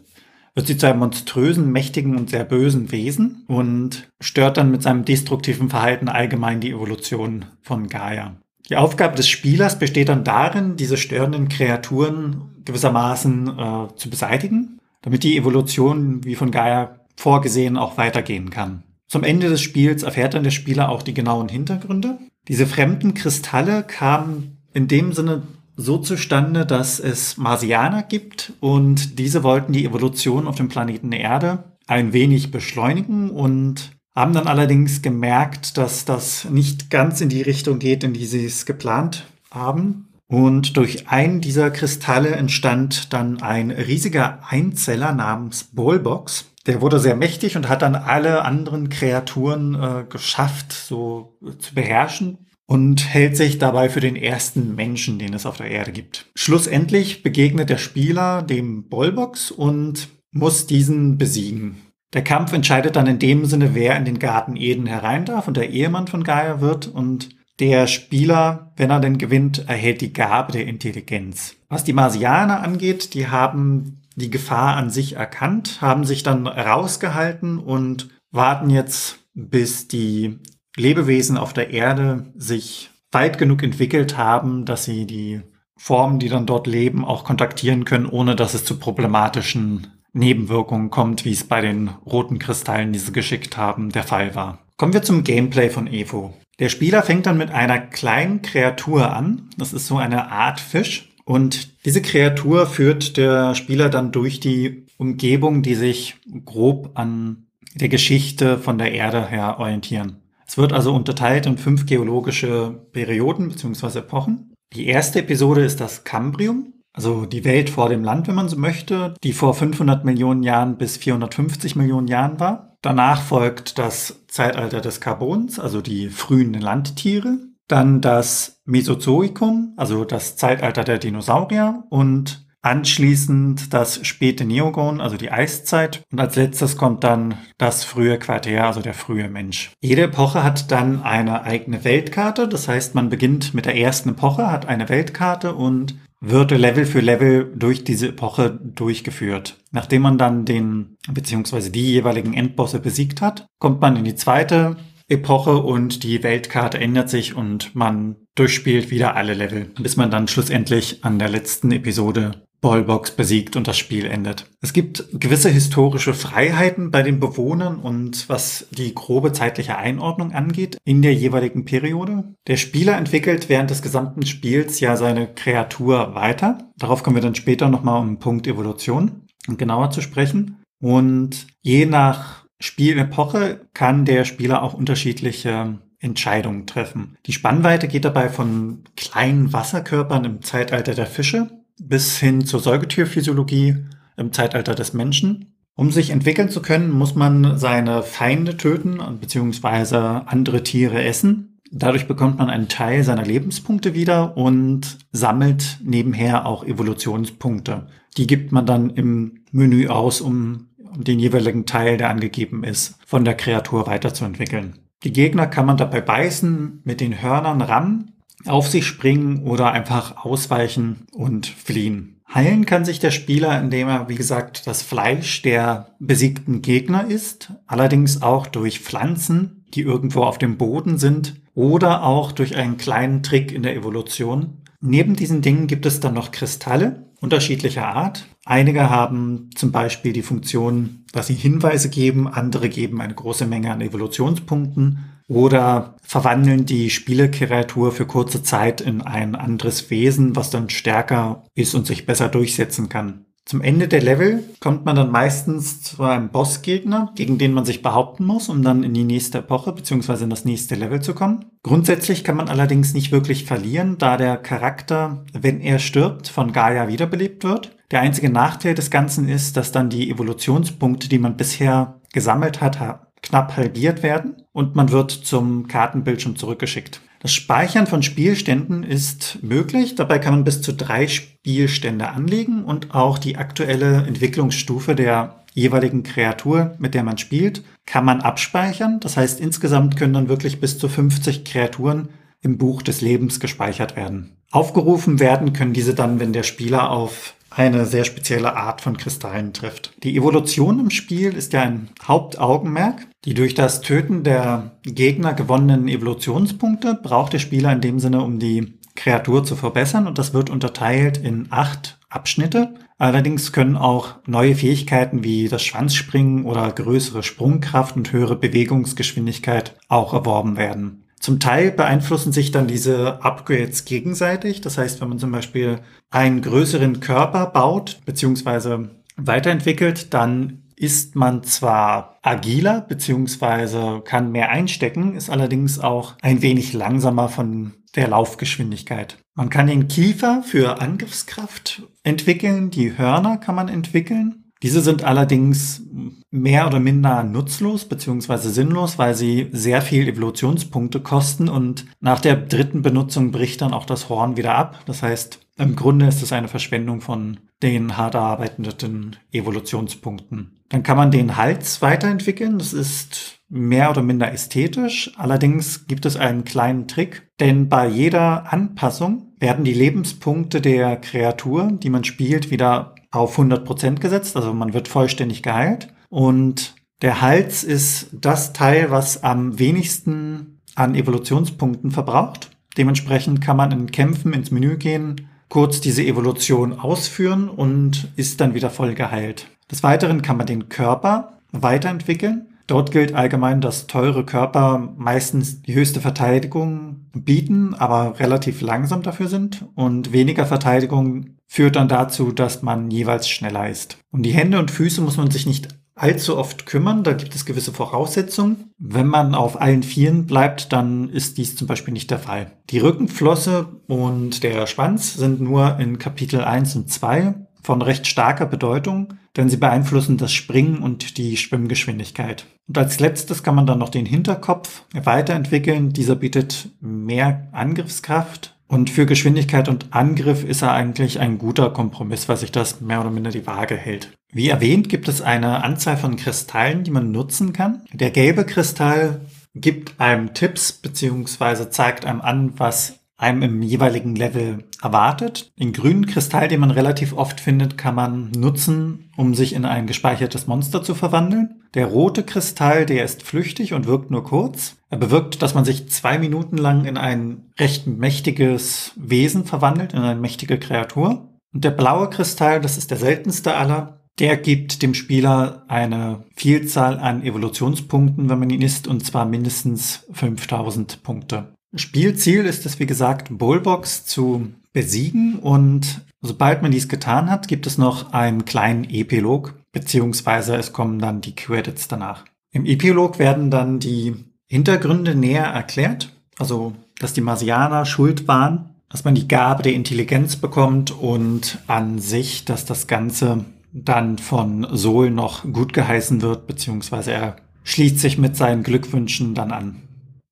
wird 0.55 0.67
sie 0.67 0.77
zu 0.77 0.87
einem 0.87 0.99
monströsen, 0.99 1.71
mächtigen 1.71 2.15
und 2.15 2.29
sehr 2.29 2.43
bösen 2.43 2.91
Wesen 2.91 3.43
und 3.47 4.09
stört 4.21 4.57
dann 4.57 4.71
mit 4.71 4.83
seinem 4.83 5.05
destruktiven 5.05 5.69
Verhalten 5.69 6.09
allgemein 6.09 6.59
die 6.59 6.71
Evolution 6.71 7.45
von 7.61 7.87
Gaia. 7.87 8.35
Die 8.69 8.77
Aufgabe 8.77 9.15
des 9.15 9.27
Spielers 9.27 9.79
besteht 9.79 10.09
dann 10.09 10.23
darin, 10.23 10.77
diese 10.77 10.97
störenden 10.97 11.49
Kreaturen 11.49 12.61
gewissermaßen 12.65 13.47
äh, 13.47 13.95
zu 13.95 14.09
beseitigen, 14.09 14.79
damit 15.01 15.23
die 15.23 15.37
Evolution, 15.37 16.23
wie 16.23 16.35
von 16.35 16.51
Gaia 16.51 16.99
vorgesehen, 17.15 17.77
auch 17.77 17.97
weitergehen 17.97 18.49
kann. 18.49 18.83
Zum 19.07 19.23
Ende 19.23 19.49
des 19.49 19.61
Spiels 19.61 20.03
erfährt 20.03 20.33
dann 20.33 20.43
der 20.43 20.51
Spieler 20.51 20.89
auch 20.89 21.03
die 21.03 21.13
genauen 21.13 21.49
Hintergründe. 21.49 22.17
Diese 22.47 22.65
fremden 22.65 23.13
Kristalle 23.13 23.83
kamen 23.83 24.57
in 24.73 24.87
dem 24.87 25.13
Sinne 25.13 25.43
so 25.75 25.97
zustande, 25.97 26.65
dass 26.65 26.99
es 26.99 27.37
Marsianer 27.37 28.03
gibt 28.03 28.53
und 28.59 29.17
diese 29.19 29.43
wollten 29.43 29.73
die 29.73 29.85
Evolution 29.85 30.47
auf 30.47 30.55
dem 30.55 30.69
Planeten 30.69 31.11
Erde 31.11 31.63
ein 31.87 32.13
wenig 32.13 32.51
beschleunigen 32.51 33.29
und 33.29 33.91
haben 34.15 34.33
dann 34.33 34.47
allerdings 34.47 35.01
gemerkt, 35.01 35.77
dass 35.77 36.05
das 36.05 36.45
nicht 36.45 36.89
ganz 36.89 37.21
in 37.21 37.29
die 37.29 37.41
Richtung 37.41 37.79
geht, 37.79 38.03
in 38.03 38.13
die 38.13 38.25
sie 38.25 38.45
es 38.45 38.65
geplant 38.65 39.25
haben. 39.49 40.09
Und 40.27 40.77
durch 40.77 41.09
einen 41.09 41.41
dieser 41.41 41.71
Kristalle 41.71 42.29
entstand 42.29 43.13
dann 43.13 43.41
ein 43.41 43.71
riesiger 43.71 44.39
Einzeller 44.47 45.13
namens 45.13 45.65
Ballbox. 45.73 46.45
Der 46.65 46.81
wurde 46.81 46.99
sehr 46.99 47.15
mächtig 47.15 47.57
und 47.57 47.67
hat 47.67 47.81
dann 47.81 47.95
alle 47.95 48.45
anderen 48.45 48.89
Kreaturen 48.89 49.75
äh, 49.75 50.05
geschafft, 50.07 50.71
so 50.71 51.37
zu 51.59 51.75
beherrschen 51.75 52.37
und 52.65 53.13
hält 53.13 53.37
sich 53.37 53.57
dabei 53.57 53.89
für 53.89 53.99
den 53.99 54.15
ersten 54.15 54.75
Menschen, 54.75 55.19
den 55.19 55.33
es 55.33 55.45
auf 55.45 55.57
der 55.57 55.69
Erde 55.69 55.91
gibt. 55.91 56.31
Schlussendlich 56.35 57.23
begegnet 57.23 57.69
der 57.69 57.77
Spieler 57.77 58.41
dem 58.41 58.89
Bollbox 58.89 59.51
und 59.51 60.09
muss 60.31 60.65
diesen 60.65 61.17
besiegen. 61.17 61.77
Der 62.13 62.23
Kampf 62.23 62.53
entscheidet 62.53 62.95
dann 62.95 63.07
in 63.07 63.19
dem 63.19 63.45
Sinne, 63.45 63.73
wer 63.73 63.97
in 63.97 64.05
den 64.05 64.19
Garten 64.19 64.55
Eden 64.55 64.85
herein 64.85 65.25
darf 65.25 65.47
und 65.47 65.57
der 65.57 65.71
Ehemann 65.71 66.07
von 66.07 66.23
Gaia 66.23 66.61
wird 66.61 66.87
und 66.87 67.29
der 67.59 67.87
Spieler, 67.87 68.71
wenn 68.75 68.89
er 68.89 68.99
denn 68.99 69.17
gewinnt, 69.17 69.67
erhält 69.67 70.01
die 70.01 70.13
Gabe 70.13 70.51
der 70.51 70.65
Intelligenz. 70.65 71.55
Was 71.69 71.83
die 71.83 71.93
Marsianer 71.93 72.61
angeht, 72.61 73.13
die 73.13 73.27
haben 73.27 74.01
die 74.15 74.29
Gefahr 74.29 74.75
an 74.75 74.89
sich 74.89 75.15
erkannt, 75.15 75.81
haben 75.81 76.05
sich 76.05 76.23
dann 76.23 76.47
rausgehalten 76.47 77.57
und 77.57 78.09
warten 78.31 78.69
jetzt, 78.69 79.19
bis 79.33 79.87
die 79.87 80.39
Lebewesen 80.75 81.37
auf 81.37 81.53
der 81.53 81.71
Erde 81.71 82.31
sich 82.35 82.89
weit 83.11 83.37
genug 83.37 83.63
entwickelt 83.63 84.17
haben, 84.17 84.65
dass 84.65 84.85
sie 84.85 85.05
die 85.05 85.41
Formen, 85.77 86.19
die 86.19 86.29
dann 86.29 86.45
dort 86.45 86.67
leben, 86.67 87.05
auch 87.05 87.23
kontaktieren 87.23 87.85
können, 87.85 88.05
ohne 88.05 88.35
dass 88.35 88.53
es 88.53 88.65
zu 88.65 88.79
problematischen 88.79 89.87
Nebenwirkungen 90.13 90.89
kommt, 90.89 91.25
wie 91.25 91.31
es 91.31 91.43
bei 91.43 91.61
den 91.61 91.89
roten 92.05 92.39
Kristallen, 92.39 92.93
die 92.93 92.99
sie 92.99 93.11
geschickt 93.11 93.57
haben, 93.57 93.91
der 93.91 94.03
Fall 94.03 94.35
war. 94.35 94.59
Kommen 94.77 94.93
wir 94.93 95.01
zum 95.01 95.23
Gameplay 95.23 95.69
von 95.69 95.87
Evo. 95.87 96.33
Der 96.59 96.69
Spieler 96.69 97.01
fängt 97.03 97.25
dann 97.25 97.37
mit 97.37 97.51
einer 97.51 97.79
kleinen 97.79 98.41
Kreatur 98.41 99.11
an. 99.11 99.49
Das 99.57 99.73
ist 99.73 99.87
so 99.87 99.97
eine 99.97 100.31
Art 100.31 100.59
Fisch. 100.59 101.09
Und 101.25 101.83
diese 101.85 102.01
Kreatur 102.01 102.67
führt 102.67 103.17
der 103.17 103.55
Spieler 103.55 103.89
dann 103.89 104.11
durch 104.11 104.39
die 104.39 104.85
Umgebung, 104.97 105.63
die 105.63 105.75
sich 105.75 106.15
grob 106.45 106.91
an 106.95 107.47
der 107.75 107.89
Geschichte 107.89 108.57
von 108.59 108.77
der 108.77 108.91
Erde 108.91 109.25
her 109.25 109.57
orientieren. 109.59 110.22
Es 110.53 110.57
wird 110.59 110.71
also 110.71 110.93
unterteilt 110.93 111.47
in 111.47 111.57
fünf 111.57 111.87
geologische 111.87 112.85
Perioden 112.91 113.49
bzw. 113.49 113.97
Epochen. 113.97 114.53
Die 114.75 114.85
erste 114.85 115.17
Episode 115.21 115.65
ist 115.65 115.81
das 115.81 116.03
Kambrium, 116.03 116.73
also 116.93 117.25
die 117.25 117.43
Welt 117.43 117.71
vor 117.71 117.89
dem 117.89 118.03
Land, 118.03 118.27
wenn 118.27 118.35
man 118.35 118.49
so 118.49 118.55
möchte, 118.55 119.15
die 119.23 119.33
vor 119.33 119.55
500 119.55 120.05
Millionen 120.05 120.43
Jahren 120.43 120.77
bis 120.77 120.97
450 120.97 121.75
Millionen 121.75 122.05
Jahren 122.05 122.39
war. 122.39 122.77
Danach 122.83 123.23
folgt 123.23 123.79
das 123.79 124.27
Zeitalter 124.27 124.79
des 124.79 125.01
Carbons, 125.01 125.57
also 125.57 125.81
die 125.81 126.09
frühen 126.09 126.53
Landtiere. 126.53 127.39
Dann 127.67 127.99
das 127.99 128.61
Mesozoikum, 128.65 129.73
also 129.75 130.05
das 130.05 130.35
Zeitalter 130.35 130.83
der 130.83 130.99
Dinosaurier 130.99 131.83
und 131.89 132.42
Anschließend 132.63 133.73
das 133.73 134.07
späte 134.07 134.45
Neogon, 134.45 135.01
also 135.01 135.17
die 135.17 135.31
Eiszeit. 135.31 136.01
Und 136.11 136.21
als 136.21 136.37
letztes 136.37 136.77
kommt 136.77 137.03
dann 137.03 137.37
das 137.57 137.83
frühe 137.83 138.17
Quartär, 138.17 138.65
also 138.65 138.79
der 138.79 138.93
frühe 138.93 139.27
Mensch. 139.27 139.73
Jede 139.81 140.03
Epoche 140.03 140.43
hat 140.43 140.71
dann 140.71 141.03
eine 141.03 141.43
eigene 141.43 141.83
Weltkarte. 141.83 142.47
Das 142.47 142.69
heißt, 142.69 142.95
man 142.95 143.09
beginnt 143.09 143.53
mit 143.53 143.65
der 143.65 143.75
ersten 143.75 144.09
Epoche, 144.09 144.49
hat 144.49 144.65
eine 144.65 144.87
Weltkarte 144.87 145.55
und 145.55 145.95
wird 146.21 146.51
Level 146.51 146.85
für 146.85 147.01
Level 147.01 147.51
durch 147.53 147.83
diese 147.83 148.07
Epoche 148.07 148.57
durchgeführt. 148.63 149.57
Nachdem 149.71 150.03
man 150.03 150.17
dann 150.17 150.45
den, 150.45 150.95
beziehungsweise 151.11 151.69
die 151.69 151.91
jeweiligen 151.91 152.33
Endbosse 152.33 152.79
besiegt 152.79 153.21
hat, 153.21 153.45
kommt 153.59 153.81
man 153.81 153.97
in 153.97 154.05
die 154.05 154.15
zweite 154.15 154.77
Epoche 155.09 155.57
und 155.57 156.03
die 156.03 156.23
Weltkarte 156.23 156.79
ändert 156.79 157.09
sich 157.09 157.35
und 157.35 157.75
man 157.75 158.15
durchspielt 158.35 158.89
wieder 158.89 159.17
alle 159.17 159.33
Level, 159.33 159.65
bis 159.77 159.97
man 159.97 160.11
dann 160.11 160.29
schlussendlich 160.29 161.03
an 161.03 161.19
der 161.19 161.27
letzten 161.27 161.71
Episode 161.73 162.43
Ballbox 162.63 163.11
besiegt 163.11 163.57
und 163.57 163.67
das 163.67 163.77
Spiel 163.77 164.05
endet. 164.05 164.49
Es 164.61 164.71
gibt 164.71 165.05
gewisse 165.11 165.49
historische 165.49 166.13
Freiheiten 166.13 166.91
bei 166.91 167.03
den 167.03 167.19
Bewohnern 167.19 167.75
und 167.75 168.29
was 168.29 168.67
die 168.71 168.95
grobe 168.95 169.33
zeitliche 169.33 169.77
Einordnung 169.77 170.31
angeht 170.31 170.77
in 170.85 171.01
der 171.01 171.13
jeweiligen 171.13 171.65
Periode. 171.65 172.23
Der 172.47 172.55
Spieler 172.55 172.97
entwickelt 172.97 173.49
während 173.49 173.69
des 173.69 173.81
gesamten 173.81 174.25
Spiels 174.25 174.79
ja 174.79 174.95
seine 174.95 175.27
Kreatur 175.27 176.15
weiter. 176.15 176.69
Darauf 176.77 177.03
kommen 177.03 177.17
wir 177.17 177.21
dann 177.21 177.35
später 177.35 177.67
nochmal 177.67 178.01
um 178.01 178.17
Punkt 178.17 178.47
Evolution 178.47 179.27
genauer 179.45 179.91
zu 179.91 179.99
sprechen. 179.99 180.63
Und 180.81 181.47
je 181.61 181.85
nach 181.85 182.45
Spielepoche 182.61 183.67
kann 183.73 184.05
der 184.05 184.23
Spieler 184.23 184.63
auch 184.63 184.73
unterschiedliche 184.73 185.79
Entscheidungen 185.99 186.65
treffen. 186.65 187.17
Die 187.25 187.33
Spannweite 187.33 187.89
geht 187.89 188.05
dabei 188.05 188.29
von 188.29 188.85
kleinen 188.95 189.51
Wasserkörpern 189.51 190.23
im 190.23 190.41
Zeitalter 190.41 190.93
der 190.93 191.07
Fische 191.07 191.62
bis 191.79 192.17
hin 192.17 192.45
zur 192.45 192.59
Säugetierphysiologie 192.59 193.75
im 194.17 194.31
Zeitalter 194.31 194.75
des 194.75 194.93
Menschen. 194.93 195.55
Um 195.75 195.91
sich 195.91 196.11
entwickeln 196.11 196.49
zu 196.49 196.61
können, 196.61 196.91
muss 196.91 197.15
man 197.15 197.57
seine 197.57 198.03
Feinde 198.03 198.57
töten 198.57 198.99
bzw. 199.19 200.21
andere 200.25 200.61
Tiere 200.63 201.03
essen. 201.03 201.59
Dadurch 201.71 202.07
bekommt 202.07 202.37
man 202.37 202.51
einen 202.51 202.67
Teil 202.67 203.03
seiner 203.03 203.25
Lebenspunkte 203.25 203.95
wieder 203.95 204.37
und 204.37 204.99
sammelt 205.11 205.79
nebenher 205.83 206.45
auch 206.45 206.63
Evolutionspunkte. 206.63 207.87
Die 208.17 208.27
gibt 208.27 208.51
man 208.51 208.67
dann 208.67 208.91
im 208.91 209.39
Menü 209.51 209.87
aus, 209.87 210.21
um 210.21 210.67
den 210.95 211.17
jeweiligen 211.17 211.65
Teil, 211.65 211.97
der 211.97 212.11
angegeben 212.11 212.63
ist, 212.63 212.99
von 213.07 213.25
der 213.25 213.33
Kreatur 213.33 213.87
weiterzuentwickeln. 213.87 214.75
Die 215.03 215.11
Gegner 215.11 215.47
kann 215.47 215.65
man 215.65 215.77
dabei 215.77 216.01
beißen, 216.01 216.81
mit 216.83 217.01
den 217.01 217.21
Hörnern 217.21 217.61
ran 217.61 218.12
auf 218.45 218.67
sich 218.67 218.85
springen 218.85 219.43
oder 219.43 219.71
einfach 219.71 220.25
ausweichen 220.25 221.07
und 221.13 221.47
fliehen. 221.47 222.21
Heilen 222.33 222.65
kann 222.65 222.83
sich 222.83 222.99
der 222.99 223.11
Spieler, 223.11 223.59
indem 223.61 223.87
er, 223.87 224.09
wie 224.09 224.15
gesagt, 224.15 224.65
das 224.65 224.81
Fleisch 224.81 225.41
der 225.43 225.95
besiegten 225.99 226.61
Gegner 226.61 227.07
isst, 227.07 227.51
allerdings 227.67 228.21
auch 228.21 228.47
durch 228.47 228.79
Pflanzen, 228.79 229.65
die 229.73 229.81
irgendwo 229.81 230.23
auf 230.23 230.39
dem 230.39 230.57
Boden 230.57 230.97
sind, 230.97 231.35
oder 231.53 232.03
auch 232.03 232.31
durch 232.31 232.55
einen 232.55 232.77
kleinen 232.77 233.21
Trick 233.21 233.51
in 233.51 233.61
der 233.61 233.75
Evolution. 233.75 234.63
Neben 234.81 235.15
diesen 235.15 235.41
Dingen 235.43 235.67
gibt 235.67 235.85
es 235.85 235.99
dann 235.99 236.15
noch 236.15 236.31
Kristalle 236.31 237.05
unterschiedlicher 237.23 237.87
Art. 237.87 238.25
Einige 238.43 238.89
haben 238.89 239.49
zum 239.55 239.71
Beispiel 239.71 240.11
die 240.11 240.23
Funktion, 240.23 241.05
dass 241.13 241.27
sie 241.27 241.35
Hinweise 241.35 241.89
geben, 241.89 242.27
andere 242.27 242.67
geben 242.67 242.99
eine 242.99 243.13
große 243.13 243.45
Menge 243.45 243.71
an 243.71 243.79
Evolutionspunkten 243.79 245.12
oder 245.27 245.95
verwandeln 246.01 246.65
die 246.65 246.89
Spielekreatur 246.89 247.91
für 247.91 248.05
kurze 248.05 248.43
Zeit 248.43 248.81
in 248.81 249.01
ein 249.01 249.35
anderes 249.35 249.89
Wesen, 249.89 250.35
was 250.35 250.49
dann 250.49 250.69
stärker 250.69 251.43
ist 251.55 251.75
und 251.75 251.87
sich 251.87 252.05
besser 252.05 252.29
durchsetzen 252.29 252.89
kann. 252.89 253.25
Zum 253.45 253.59
Ende 253.59 253.89
der 253.89 254.01
Level 254.01 254.45
kommt 254.61 254.85
man 254.85 254.95
dann 254.95 255.11
meistens 255.11 255.81
zu 255.81 256.01
einem 256.01 256.29
Bossgegner, 256.29 257.11
gegen 257.15 257.37
den 257.37 257.51
man 257.51 257.65
sich 257.65 257.81
behaupten 257.81 258.23
muss, 258.23 258.47
um 258.47 258.63
dann 258.63 258.83
in 258.83 258.93
die 258.93 259.03
nächste 259.03 259.39
Epoche 259.39 259.73
bzw. 259.73 260.23
in 260.23 260.29
das 260.29 260.45
nächste 260.45 260.75
Level 260.75 261.01
zu 261.01 261.13
kommen. 261.13 261.45
Grundsätzlich 261.61 262.23
kann 262.23 262.37
man 262.37 262.47
allerdings 262.47 262.93
nicht 262.93 263.11
wirklich 263.11 263.43
verlieren, 263.43 263.97
da 263.97 264.15
der 264.15 264.37
Charakter, 264.37 265.25
wenn 265.33 265.59
er 265.59 265.79
stirbt, 265.79 266.29
von 266.29 266.53
Gaia 266.53 266.87
wiederbelebt 266.87 267.43
wird. 267.43 267.75
Der 267.91 267.99
einzige 267.99 268.29
Nachteil 268.29 268.75
des 268.75 268.89
Ganzen 268.89 269.27
ist, 269.27 269.57
dass 269.57 269.73
dann 269.73 269.89
die 269.89 270.09
Evolutionspunkte, 270.09 271.09
die 271.09 271.19
man 271.19 271.35
bisher 271.35 271.99
gesammelt 272.13 272.61
hat, 272.61 272.79
knapp 273.23 273.57
halbiert 273.57 274.03
werden 274.03 274.35
und 274.51 274.75
man 274.75 274.91
wird 274.91 275.11
zum 275.11 275.67
Kartenbildschirm 275.67 276.35
zurückgeschickt. 276.35 277.01
Das 277.19 277.31
Speichern 277.33 277.87
von 277.87 278.03
Spielständen 278.03 278.83
ist 278.83 279.39
möglich. 279.41 279.95
Dabei 279.95 280.19
kann 280.19 280.33
man 280.33 280.43
bis 280.43 280.61
zu 280.61 280.73
drei 280.73 281.07
Spielstände 281.07 282.09
anlegen 282.09 282.65
und 282.65 282.93
auch 282.93 283.17
die 283.17 283.37
aktuelle 283.37 284.05
Entwicklungsstufe 284.05 284.93
der 284.93 285.43
jeweiligen 285.53 286.03
Kreatur, 286.03 286.75
mit 286.79 286.93
der 286.93 287.03
man 287.03 287.17
spielt, 287.17 287.63
kann 287.85 288.03
man 288.03 288.21
abspeichern. 288.21 288.99
Das 288.99 289.15
heißt, 289.15 289.39
insgesamt 289.39 289.95
können 289.95 290.13
dann 290.13 290.29
wirklich 290.29 290.59
bis 290.59 290.77
zu 290.77 290.89
50 290.89 291.45
Kreaturen 291.45 292.09
im 292.41 292.57
Buch 292.57 292.81
des 292.81 292.99
Lebens 292.99 293.39
gespeichert 293.39 293.95
werden. 293.95 294.35
Aufgerufen 294.51 295.19
werden 295.19 295.53
können 295.53 295.73
diese 295.73 295.95
dann, 295.95 296.19
wenn 296.19 296.33
der 296.33 296.43
Spieler 296.43 296.91
auf 296.91 297.35
eine 297.55 297.85
sehr 297.85 298.03
spezielle 298.03 298.55
Art 298.55 298.81
von 298.81 298.97
Kristallen 298.97 299.53
trifft. 299.53 299.93
Die 300.03 300.15
Evolution 300.15 300.79
im 300.79 300.89
Spiel 300.89 301.33
ist 301.33 301.53
ja 301.53 301.61
ein 301.61 301.89
Hauptaugenmerk. 302.03 303.07
Die 303.25 303.33
durch 303.33 303.53
das 303.53 303.81
Töten 303.81 304.23
der 304.23 304.71
Gegner 304.83 305.33
gewonnenen 305.33 305.87
Evolutionspunkte 305.87 306.99
braucht 307.01 307.33
der 307.33 307.39
Spieler 307.39 307.71
in 307.71 307.81
dem 307.81 307.99
Sinne, 307.99 308.21
um 308.21 308.39
die 308.39 308.73
Kreatur 308.95 309.43
zu 309.43 309.55
verbessern 309.55 310.07
und 310.07 310.17
das 310.17 310.33
wird 310.33 310.49
unterteilt 310.49 311.17
in 311.17 311.47
acht 311.49 311.97
Abschnitte. 312.09 312.75
Allerdings 312.99 313.51
können 313.51 313.75
auch 313.75 314.15
neue 314.27 314.55
Fähigkeiten 314.55 315.23
wie 315.23 315.47
das 315.47 315.63
Schwanzspringen 315.63 316.45
oder 316.45 316.71
größere 316.71 317.23
Sprungkraft 317.23 317.95
und 317.95 318.11
höhere 318.13 318.35
Bewegungsgeschwindigkeit 318.35 319.75
auch 319.89 320.13
erworben 320.13 320.57
werden. 320.57 321.02
Zum 321.23 321.39
Teil 321.39 321.71
beeinflussen 321.71 322.33
sich 322.33 322.51
dann 322.51 322.67
diese 322.67 323.23
Upgrades 323.23 323.85
gegenseitig. 323.85 324.59
Das 324.59 324.77
heißt, 324.77 324.99
wenn 324.99 325.07
man 325.07 325.19
zum 325.19 325.31
Beispiel 325.31 325.79
einen 326.09 326.41
größeren 326.41 326.99
Körper 326.99 327.45
baut 327.45 328.01
bzw. 328.05 328.89
weiterentwickelt, 329.15 330.13
dann 330.13 330.63
ist 330.75 331.15
man 331.15 331.41
zwar 331.43 332.19
agiler 332.23 332.81
bzw. 332.81 334.01
kann 334.01 334.33
mehr 334.33 334.49
einstecken, 334.49 335.15
ist 335.15 335.29
allerdings 335.29 335.79
auch 335.79 336.15
ein 336.21 336.41
wenig 336.41 336.73
langsamer 336.73 337.29
von 337.29 337.71
der 337.95 338.09
Laufgeschwindigkeit. 338.09 339.17
Man 339.33 339.49
kann 339.49 339.67
den 339.67 339.87
Kiefer 339.87 340.43
für 340.43 340.81
Angriffskraft 340.81 341.83
entwickeln, 342.03 342.69
die 342.69 342.97
Hörner 342.97 343.37
kann 343.37 343.55
man 343.55 343.69
entwickeln 343.69 344.42
diese 344.63 344.81
sind 344.81 345.03
allerdings 345.03 345.83
mehr 346.31 346.65
oder 346.65 346.79
minder 346.79 347.23
nutzlos 347.23 347.85
bzw. 347.85 348.37
sinnlos, 348.49 348.97
weil 348.97 349.13
sie 349.13 349.49
sehr 349.51 349.81
viel 349.81 350.07
Evolutionspunkte 350.07 351.01
kosten 351.01 351.49
und 351.49 351.85
nach 351.99 352.21
der 352.21 352.37
dritten 352.37 352.81
Benutzung 352.81 353.31
bricht 353.31 353.61
dann 353.61 353.73
auch 353.73 353.85
das 353.85 354.07
Horn 354.07 354.37
wieder 354.37 354.55
ab. 354.55 354.79
Das 354.85 355.03
heißt, 355.03 355.39
im 355.57 355.75
Grunde 355.75 356.07
ist 356.07 356.23
es 356.23 356.33
eine 356.33 356.47
Verschwendung 356.47 357.01
von 357.01 357.39
den 357.61 357.97
hart 357.97 358.15
erarbeiteten 358.15 359.17
Evolutionspunkten. 359.31 360.59
Dann 360.69 360.81
kann 360.81 360.97
man 360.97 361.11
den 361.11 361.37
Hals 361.37 361.81
weiterentwickeln. 361.81 362.57
Das 362.57 362.73
ist 362.73 363.39
mehr 363.49 363.91
oder 363.91 364.01
minder 364.01 364.31
ästhetisch. 364.31 365.11
Allerdings 365.17 365.87
gibt 365.87 366.05
es 366.05 366.15
einen 366.15 366.45
kleinen 366.45 366.87
Trick, 366.87 367.29
denn 367.39 367.69
bei 367.69 367.87
jeder 367.87 368.51
Anpassung 368.51 369.33
werden 369.39 369.65
die 369.65 369.73
Lebenspunkte 369.73 370.61
der 370.61 370.97
Kreatur, 370.97 371.71
die 371.71 371.89
man 371.89 372.03
spielt, 372.03 372.49
wieder 372.49 372.95
auf 373.13 373.33
100 373.33 373.63
Prozent 373.63 374.01
gesetzt, 374.01 374.35
also 374.35 374.53
man 374.53 374.73
wird 374.73 374.87
vollständig 374.87 375.43
geheilt. 375.43 375.93
Und 376.09 376.73
der 377.01 377.21
Hals 377.21 377.63
ist 377.63 378.07
das 378.11 378.53
Teil, 378.53 378.89
was 378.89 379.23
am 379.23 379.59
wenigsten 379.59 380.59
an 380.75 380.95
Evolutionspunkten 380.95 381.91
verbraucht. 381.91 382.49
Dementsprechend 382.75 383.39
kann 383.39 383.57
man 383.57 383.71
in 383.71 383.91
Kämpfen 383.91 384.33
ins 384.33 384.49
Menü 384.49 384.77
gehen, 384.77 385.27
kurz 385.47 385.79
diese 385.79 386.03
Evolution 386.03 386.79
ausführen 386.79 387.49
und 387.49 388.09
ist 388.15 388.41
dann 388.41 388.55
wieder 388.55 388.71
voll 388.71 388.95
geheilt. 388.95 389.47
Des 389.69 389.83
Weiteren 389.83 390.23
kann 390.23 390.37
man 390.37 390.47
den 390.47 390.69
Körper 390.69 391.37
weiterentwickeln. 391.51 392.47
Dort 392.67 392.91
gilt 392.91 393.13
allgemein, 393.13 393.61
dass 393.61 393.87
teure 393.87 394.25
Körper 394.25 394.93
meistens 394.97 395.61
die 395.61 395.73
höchste 395.73 395.99
Verteidigung 395.99 397.07
bieten, 397.13 397.73
aber 397.73 398.19
relativ 398.19 398.61
langsam 398.61 399.01
dafür 399.03 399.27
sind 399.27 399.65
und 399.75 400.13
weniger 400.13 400.45
Verteidigung 400.45 401.37
führt 401.45 401.75
dann 401.75 401.87
dazu, 401.87 402.31
dass 402.31 402.63
man 402.63 402.89
jeweils 402.89 403.29
schneller 403.29 403.69
ist. 403.69 403.97
Um 404.11 404.23
die 404.23 404.33
Hände 404.33 404.59
und 404.59 404.71
Füße 404.71 405.01
muss 405.01 405.17
man 405.17 405.29
sich 405.29 405.45
nicht 405.45 405.67
allzu 405.95 406.37
oft 406.37 406.65
kümmern. 406.65 407.03
Da 407.03 407.13
gibt 407.13 407.35
es 407.35 407.45
gewisse 407.45 407.71
Voraussetzungen. 407.71 408.71
Wenn 408.77 409.07
man 409.07 409.35
auf 409.35 409.61
allen 409.61 409.83
Vieren 409.83 410.25
bleibt, 410.25 410.73
dann 410.73 411.09
ist 411.09 411.37
dies 411.37 411.55
zum 411.55 411.67
Beispiel 411.67 411.93
nicht 411.93 412.09
der 412.11 412.19
Fall. 412.19 412.51
Die 412.69 412.79
Rückenflosse 412.79 413.67
und 413.87 414.43
der 414.43 414.65
Schwanz 414.67 415.13
sind 415.13 415.41
nur 415.41 415.77
in 415.79 415.99
Kapitel 415.99 416.41
1 416.41 416.75
und 416.75 416.89
2 416.89 417.35
von 417.63 417.81
recht 417.81 418.07
starker 418.07 418.45
Bedeutung, 418.45 419.15
denn 419.35 419.49
sie 419.49 419.57
beeinflussen 419.57 420.17
das 420.17 420.31
Springen 420.31 420.79
und 420.79 421.17
die 421.17 421.37
Schwimmgeschwindigkeit. 421.37 422.45
Und 422.67 422.77
als 422.77 422.99
letztes 422.99 423.43
kann 423.43 423.55
man 423.55 423.65
dann 423.65 423.79
noch 423.79 423.89
den 423.89 424.05
Hinterkopf 424.05 424.83
weiterentwickeln. 424.93 425.91
Dieser 425.91 426.15
bietet 426.15 426.69
mehr 426.79 427.47
Angriffskraft 427.51 428.55
und 428.67 428.89
für 428.89 429.05
Geschwindigkeit 429.05 429.69
und 429.69 429.87
Angriff 429.91 430.43
ist 430.43 430.61
er 430.61 430.73
eigentlich 430.73 431.19
ein 431.19 431.37
guter 431.37 431.69
Kompromiss, 431.69 432.27
weil 432.27 432.37
sich 432.37 432.51
das 432.51 432.81
mehr 432.81 433.01
oder 433.01 433.11
minder 433.11 433.31
die 433.31 433.45
Waage 433.45 433.75
hält. 433.75 434.11
Wie 434.31 434.49
erwähnt, 434.49 434.89
gibt 434.89 435.07
es 435.07 435.21
eine 435.21 435.63
Anzahl 435.63 435.95
von 435.95 436.15
Kristallen, 436.15 436.83
die 436.83 436.91
man 436.91 437.11
nutzen 437.11 437.53
kann. 437.53 437.81
Der 437.91 438.09
gelbe 438.09 438.45
Kristall 438.45 439.21
gibt 439.53 439.99
einem 439.99 440.33
Tipps 440.33 440.71
beziehungsweise 440.71 441.69
zeigt 441.69 442.05
einem 442.05 442.21
an, 442.21 442.53
was 442.57 443.02
einem 443.23 443.41
im 443.41 443.61
jeweiligen 443.61 444.15
Level 444.15 444.65
erwartet. 444.81 445.51
Den 445.57 445.73
grünen 445.73 446.05
Kristall, 446.05 446.47
den 446.47 446.59
man 446.59 446.71
relativ 446.71 447.13
oft 447.13 447.39
findet, 447.39 447.77
kann 447.77 447.95
man 447.95 448.29
nutzen, 448.31 449.09
um 449.17 449.33
sich 449.33 449.53
in 449.53 449.65
ein 449.65 449.87
gespeichertes 449.87 450.45
Monster 450.45 450.83
zu 450.83 450.93
verwandeln. 450.93 451.63
Der 451.73 451.87
rote 451.87 452.23
Kristall, 452.23 452.85
der 452.85 453.03
ist 453.03 453.23
flüchtig 453.23 453.73
und 453.73 453.87
wirkt 453.87 454.11
nur 454.11 454.23
kurz. 454.23 454.75
Er 454.89 454.97
bewirkt, 454.97 455.41
dass 455.41 455.55
man 455.55 455.65
sich 455.65 455.89
zwei 455.89 456.19
Minuten 456.19 456.57
lang 456.57 456.85
in 456.85 456.97
ein 456.97 457.51
recht 457.57 457.87
mächtiges 457.87 458.91
Wesen 458.95 459.45
verwandelt, 459.45 459.93
in 459.93 459.99
eine 459.99 460.19
mächtige 460.19 460.59
Kreatur. 460.59 461.29
Und 461.53 461.63
der 461.63 461.71
blaue 461.71 462.09
Kristall, 462.09 462.61
das 462.61 462.77
ist 462.77 462.91
der 462.91 462.97
seltenste 462.97 463.55
aller, 463.55 464.01
der 464.19 464.37
gibt 464.37 464.83
dem 464.83 464.93
Spieler 464.93 465.63
eine 465.67 466.25
Vielzahl 466.35 466.99
an 466.99 467.23
Evolutionspunkten, 467.23 468.29
wenn 468.29 468.39
man 468.39 468.49
ihn 468.51 468.61
isst, 468.61 468.87
und 468.87 469.03
zwar 469.03 469.25
mindestens 469.25 470.05
5000 470.11 471.01
Punkte. 471.01 471.52
Spielziel 471.75 472.45
ist 472.45 472.65
es, 472.65 472.79
wie 472.79 472.85
gesagt, 472.85 473.35
Bullbox 473.37 474.05
zu 474.05 474.49
besiegen 474.73 475.39
und 475.39 476.01
sobald 476.21 476.61
man 476.61 476.71
dies 476.71 476.87
getan 476.87 477.29
hat, 477.29 477.47
gibt 477.47 477.65
es 477.65 477.77
noch 477.77 478.13
einen 478.13 478.45
kleinen 478.45 478.83
Epilog, 478.83 479.55
beziehungsweise 479.71 480.55
es 480.55 480.71
kommen 480.71 480.99
dann 480.99 481.21
die 481.21 481.35
Credits 481.35 481.87
danach. 481.87 482.25
Im 482.51 482.65
Epilog 482.65 483.17
werden 483.17 483.49
dann 483.49 483.79
die 483.79 484.13
Hintergründe 484.47 485.15
näher 485.15 485.45
erklärt, 485.45 486.11
also 486.37 486.73
dass 486.99 487.13
die 487.13 487.21
Marsianer 487.21 487.85
schuld 487.85 488.27
waren, 488.27 488.75
dass 488.89 489.03
man 489.03 489.15
die 489.15 489.27
Gabe 489.27 489.63
der 489.63 489.73
Intelligenz 489.73 490.35
bekommt 490.35 490.91
und 490.91 491.57
an 491.65 491.97
sich, 491.97 492.45
dass 492.45 492.65
das 492.65 492.85
Ganze 492.85 493.45
dann 493.71 494.19
von 494.19 494.67
Sol 494.71 495.09
noch 495.09 495.51
gut 495.51 495.73
geheißen 495.73 496.21
wird, 496.21 496.45
beziehungsweise 496.45 497.11
er 497.13 497.35
schließt 497.63 497.99
sich 497.99 498.19
mit 498.19 498.37
seinen 498.37 498.61
Glückwünschen 498.61 499.33
dann 499.33 499.51
an. 499.51 499.81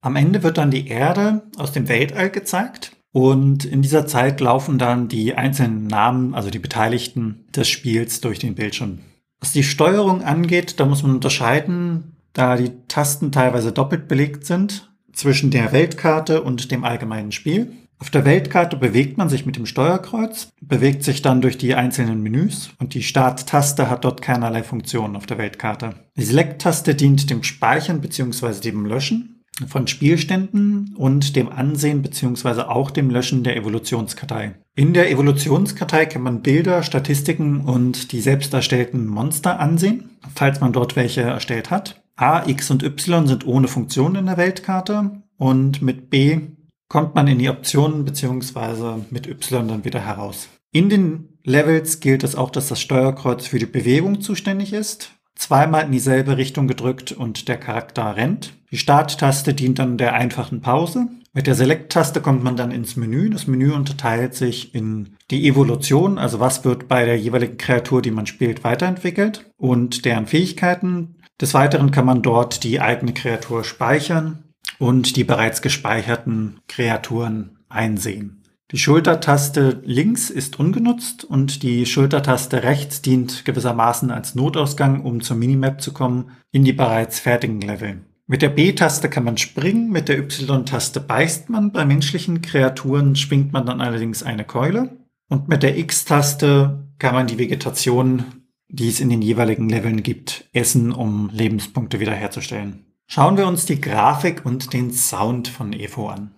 Am 0.04 0.16
Ende 0.16 0.42
wird 0.42 0.58
dann 0.58 0.72
die 0.72 0.88
Erde 0.88 1.44
aus 1.58 1.72
dem 1.72 1.88
Weltall 1.88 2.32
gezeigt 2.32 2.98
und 3.12 3.66
in 3.66 3.84
dieser 3.84 4.08
Zeit 4.08 4.42
laufen 4.42 4.80
dann 4.80 5.08
die 5.08 5.36
einzelnen 5.36 5.86
Namen, 5.86 6.34
also 6.34 6.50
die 6.50 6.60
Beteiligten 6.60 7.46
des 7.56 7.70
Spiels 7.70 8.20
durch 8.20 8.40
den 8.40 8.56
Bildschirm. 8.56 9.00
Was 9.40 9.54
die 9.54 9.64
Steuerung 9.64 10.24
angeht, 10.24 10.80
da 10.80 10.86
muss 10.86 11.04
man 11.04 11.12
unterscheiden, 11.14 12.16
da 12.34 12.56
die 12.56 12.72
Tasten 12.88 13.32
teilweise 13.32 13.72
doppelt 13.72 14.08
belegt 14.08 14.46
sind 14.46 14.92
zwischen 15.14 15.52
der 15.52 15.72
Weltkarte 15.72 16.42
und 16.42 16.72
dem 16.72 16.84
allgemeinen 16.84 17.32
Spiel. 17.32 17.72
Auf 18.00 18.10
der 18.10 18.26
Weltkarte 18.26 18.78
bewegt 18.78 19.20
man 19.20 19.30
sich 19.30 19.46
mit 19.46 19.58
dem 19.58 19.68
Steuerkreuz, 19.68 20.50
bewegt 20.62 21.04
sich 21.04 21.22
dann 21.22 21.42
durch 21.42 21.60
die 21.60 21.76
einzelnen 21.76 22.24
Menüs 22.24 22.72
und 22.80 22.96
die 22.96 23.04
Starttaste 23.04 23.92
hat 23.92 24.04
dort 24.04 24.24
keinerlei 24.24 24.64
Funktion 24.64 25.16
auf 25.16 25.28
der 25.28 25.38
Weltkarte. 25.38 25.94
Die 26.18 26.24
Select-Taste 26.24 26.96
dient 26.96 27.30
dem 27.30 27.44
Speichern 27.44 28.02
bzw. 28.02 28.62
dem 28.62 28.88
Löschen 28.88 29.41
von 29.68 29.88
Spielständen 29.88 30.96
und 30.96 31.36
dem 31.36 31.50
Ansehen 31.50 32.02
bzw. 32.02 32.62
auch 32.62 32.92
dem 32.92 33.10
Löschen 33.10 33.44
der 33.44 33.56
Evolutionskartei. 33.58 34.56
In 34.76 34.94
der 34.94 35.12
Evolutionskartei 35.12 36.06
kann 36.06 36.22
man 36.22 36.42
Bilder, 36.42 36.84
Statistiken 36.84 37.62
und 37.62 38.12
die 38.12 38.22
selbst 38.22 38.54
erstellten 38.54 39.06
Monster 39.06 39.60
ansehen, 39.60 40.12
falls 40.34 40.62
man 40.62 40.74
dort 40.74 40.96
welche 40.96 41.22
erstellt 41.22 41.72
hat. 41.72 42.02
A, 42.16 42.48
X 42.48 42.72
und 42.72 42.84
Y 42.84 43.28
sind 43.28 43.46
ohne 43.46 43.68
Funktion 43.68 44.16
in 44.16 44.28
der 44.28 44.38
Weltkarte 44.38 45.24
und 45.38 45.82
mit 45.82 46.10
B 46.10 46.40
kommt 46.88 47.16
man 47.16 47.28
in 47.28 47.40
die 47.40 47.50
Optionen 47.50 48.06
beziehungsweise 48.06 49.06
mit 49.10 49.28
Y 49.28 49.68
dann 49.68 49.86
wieder 49.86 50.06
heraus. 50.06 50.50
In 50.72 50.90
den 50.90 51.38
Levels 51.44 52.00
gilt 52.00 52.24
es 52.24 52.36
auch, 52.36 52.50
dass 52.50 52.68
das 52.68 52.80
Steuerkreuz 52.80 53.48
für 53.48 53.60
die 53.60 53.66
Bewegung 53.66 54.22
zuständig 54.22 54.74
ist. 54.74 55.12
Zweimal 55.36 55.86
in 55.86 55.92
dieselbe 55.92 56.38
Richtung 56.38 56.68
gedrückt 56.68 57.12
und 57.12 57.48
der 57.48 57.58
Charakter 57.58 58.16
rennt. 58.16 58.54
Die 58.72 58.78
Starttaste 58.78 59.54
dient 59.54 59.80
dann 59.80 59.98
der 59.98 60.14
einfachen 60.14 60.62
Pause. 60.62 61.08
Mit 61.34 61.48
der 61.48 61.56
Select-Taste 61.56 62.20
kommt 62.20 62.44
man 62.44 62.58
dann 62.58 62.72
ins 62.72 62.98
Menü. 62.98 63.30
Das 63.30 63.48
Menü 63.48 63.72
unterteilt 63.72 64.36
sich 64.36 64.76
in 64.76 65.16
die 65.30 65.48
Evolution, 65.48 66.18
also 66.18 66.42
was 66.42 66.66
wird 66.66 66.90
bei 66.90 67.06
der 67.06 67.18
jeweiligen 67.18 67.58
Kreatur, 67.58 68.02
die 68.02 68.12
man 68.12 68.26
spielt, 68.26 68.66
weiterentwickelt 68.66 69.50
und 69.58 70.04
deren 70.04 70.28
Fähigkeiten. 70.28 71.16
Des 71.40 71.54
Weiteren 71.54 71.92
kann 71.92 72.06
man 72.06 72.22
dort 72.22 72.64
die 72.64 72.82
eigene 72.82 73.14
Kreatur 73.14 73.64
speichern 73.64 74.44
und 74.78 75.16
die 75.16 75.24
bereits 75.24 75.62
gespeicherten 75.62 76.60
Kreaturen 76.68 77.60
einsehen. 77.70 78.41
Die 78.72 78.78
Schultertaste 78.78 79.82
links 79.84 80.30
ist 80.30 80.58
ungenutzt 80.58 81.26
und 81.26 81.62
die 81.62 81.86
Schultertaste 81.86 82.64
rechts 82.64 83.02
dient 83.02 83.44
gewissermaßen 83.44 84.12
als 84.12 84.34
Notausgang, 84.34 85.02
um 85.02 85.20
zur 85.20 85.36
Minimap 85.36 85.82
zu 85.82 85.92
kommen, 85.92 86.32
in 86.52 86.64
die 86.64 86.72
bereits 86.72 87.20
fertigen 87.20 87.60
Level. 87.60 88.06
Mit 88.28 88.42
der 88.42 88.50
B-Taste 88.50 89.10
kann 89.10 89.26
man 89.26 89.38
springen, 89.38 89.92
mit 89.92 90.08
der 90.08 90.20
Y-Taste 90.20 91.02
beißt 91.02 91.50
man. 91.50 91.74
Bei 91.74 91.84
menschlichen 91.84 92.42
Kreaturen 92.42 93.18
schwingt 93.18 93.52
man 93.52 93.66
dann 93.66 93.82
allerdings 93.82 94.24
eine 94.24 94.46
Keule. 94.46 94.98
Und 95.28 95.50
mit 95.50 95.64
der 95.64 95.78
X-Taste 95.78 96.88
kann 96.98 97.14
man 97.14 97.28
die 97.28 97.38
Vegetation, 97.38 98.24
die 98.70 98.88
es 98.88 99.02
in 99.02 99.10
den 99.10 99.22
jeweiligen 99.22 99.68
Leveln 99.68 100.02
gibt, 100.02 100.50
essen, 100.54 100.94
um 100.94 101.30
Lebenspunkte 101.34 102.00
wiederherzustellen. 102.00 102.86
Schauen 103.06 103.36
wir 103.36 103.48
uns 103.48 103.66
die 103.66 103.82
Grafik 103.82 104.46
und 104.46 104.72
den 104.72 104.94
Sound 104.94 105.50
von 105.50 105.74
EVO 105.74 106.08
an. 106.08 106.32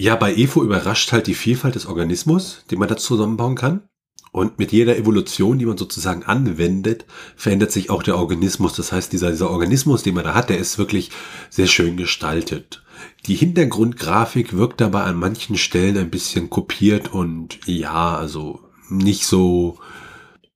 Ja, 0.00 0.14
bei 0.14 0.32
EFO 0.32 0.62
überrascht 0.62 1.10
halt 1.10 1.26
die 1.26 1.34
Vielfalt 1.34 1.74
des 1.74 1.86
Organismus, 1.86 2.62
den 2.70 2.78
man 2.78 2.88
da 2.88 2.96
zusammenbauen 2.96 3.56
kann. 3.56 3.82
Und 4.30 4.56
mit 4.60 4.70
jeder 4.70 4.96
Evolution, 4.96 5.58
die 5.58 5.66
man 5.66 5.76
sozusagen 5.76 6.22
anwendet, 6.22 7.04
verändert 7.34 7.72
sich 7.72 7.90
auch 7.90 8.04
der 8.04 8.16
Organismus. 8.16 8.74
Das 8.74 8.92
heißt, 8.92 9.12
dieser, 9.12 9.32
dieser 9.32 9.50
Organismus, 9.50 10.04
den 10.04 10.14
man 10.14 10.22
da 10.22 10.34
hat, 10.34 10.50
der 10.50 10.58
ist 10.58 10.78
wirklich 10.78 11.10
sehr 11.50 11.66
schön 11.66 11.96
gestaltet. 11.96 12.84
Die 13.26 13.34
Hintergrundgrafik 13.34 14.56
wirkt 14.56 14.80
dabei 14.80 15.02
an 15.02 15.16
manchen 15.16 15.56
Stellen 15.56 15.98
ein 15.98 16.10
bisschen 16.10 16.48
kopiert 16.48 17.12
und 17.12 17.58
ja, 17.66 18.16
also 18.16 18.60
nicht 18.88 19.26
so 19.26 19.80